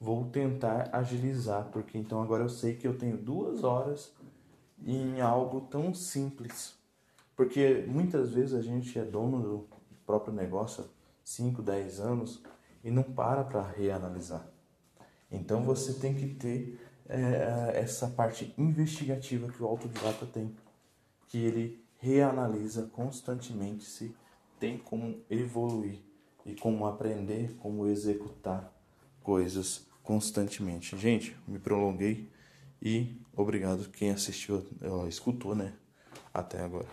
Vou 0.00 0.26
tentar 0.26 0.90
agilizar, 0.92 1.68
porque 1.72 1.96
então 1.96 2.22
agora 2.22 2.44
eu 2.44 2.48
sei 2.48 2.76
que 2.76 2.86
eu 2.86 2.96
tenho 2.96 3.16
duas 3.16 3.64
horas 3.64 4.12
em 4.86 5.20
algo 5.20 5.62
tão 5.62 5.94
simples. 5.94 6.76
Porque 7.34 7.84
muitas 7.86 8.32
vezes 8.32 8.54
a 8.54 8.60
gente 8.60 8.98
é 8.98 9.04
dono 9.04 9.40
do 9.40 9.68
próprio 10.04 10.34
negócio 10.34 10.84
5, 11.24 11.62
10 11.62 12.00
anos 12.00 12.42
e 12.84 12.90
não 12.90 13.02
para 13.02 13.44
para 13.44 13.62
reanalisar. 13.62 14.46
Então 15.30 15.62
você 15.62 15.94
tem 15.94 16.14
que 16.14 16.34
ter 16.34 16.80
é, 17.08 17.72
essa 17.74 18.08
parte 18.08 18.52
investigativa 18.58 19.48
que 19.48 19.62
o 19.62 19.66
autodidata 19.66 20.26
tem, 20.26 20.54
que 21.26 21.38
ele 21.38 21.82
reanalisa 21.98 22.88
constantemente 22.92 23.84
se 23.84 24.14
tem 24.58 24.78
como 24.78 25.20
evoluir 25.30 26.00
e 26.44 26.54
como 26.54 26.86
aprender, 26.86 27.54
como 27.56 27.86
executar 27.86 28.72
coisas 29.22 29.86
constantemente. 30.02 30.96
Gente, 30.96 31.36
me 31.46 31.58
prolonguei 31.58 32.30
e 32.80 33.20
obrigado 33.36 33.90
quem 33.90 34.10
assistiu, 34.10 34.66
escutou, 35.08 35.54
né, 35.54 35.74
até 36.32 36.60
agora. 36.62 36.88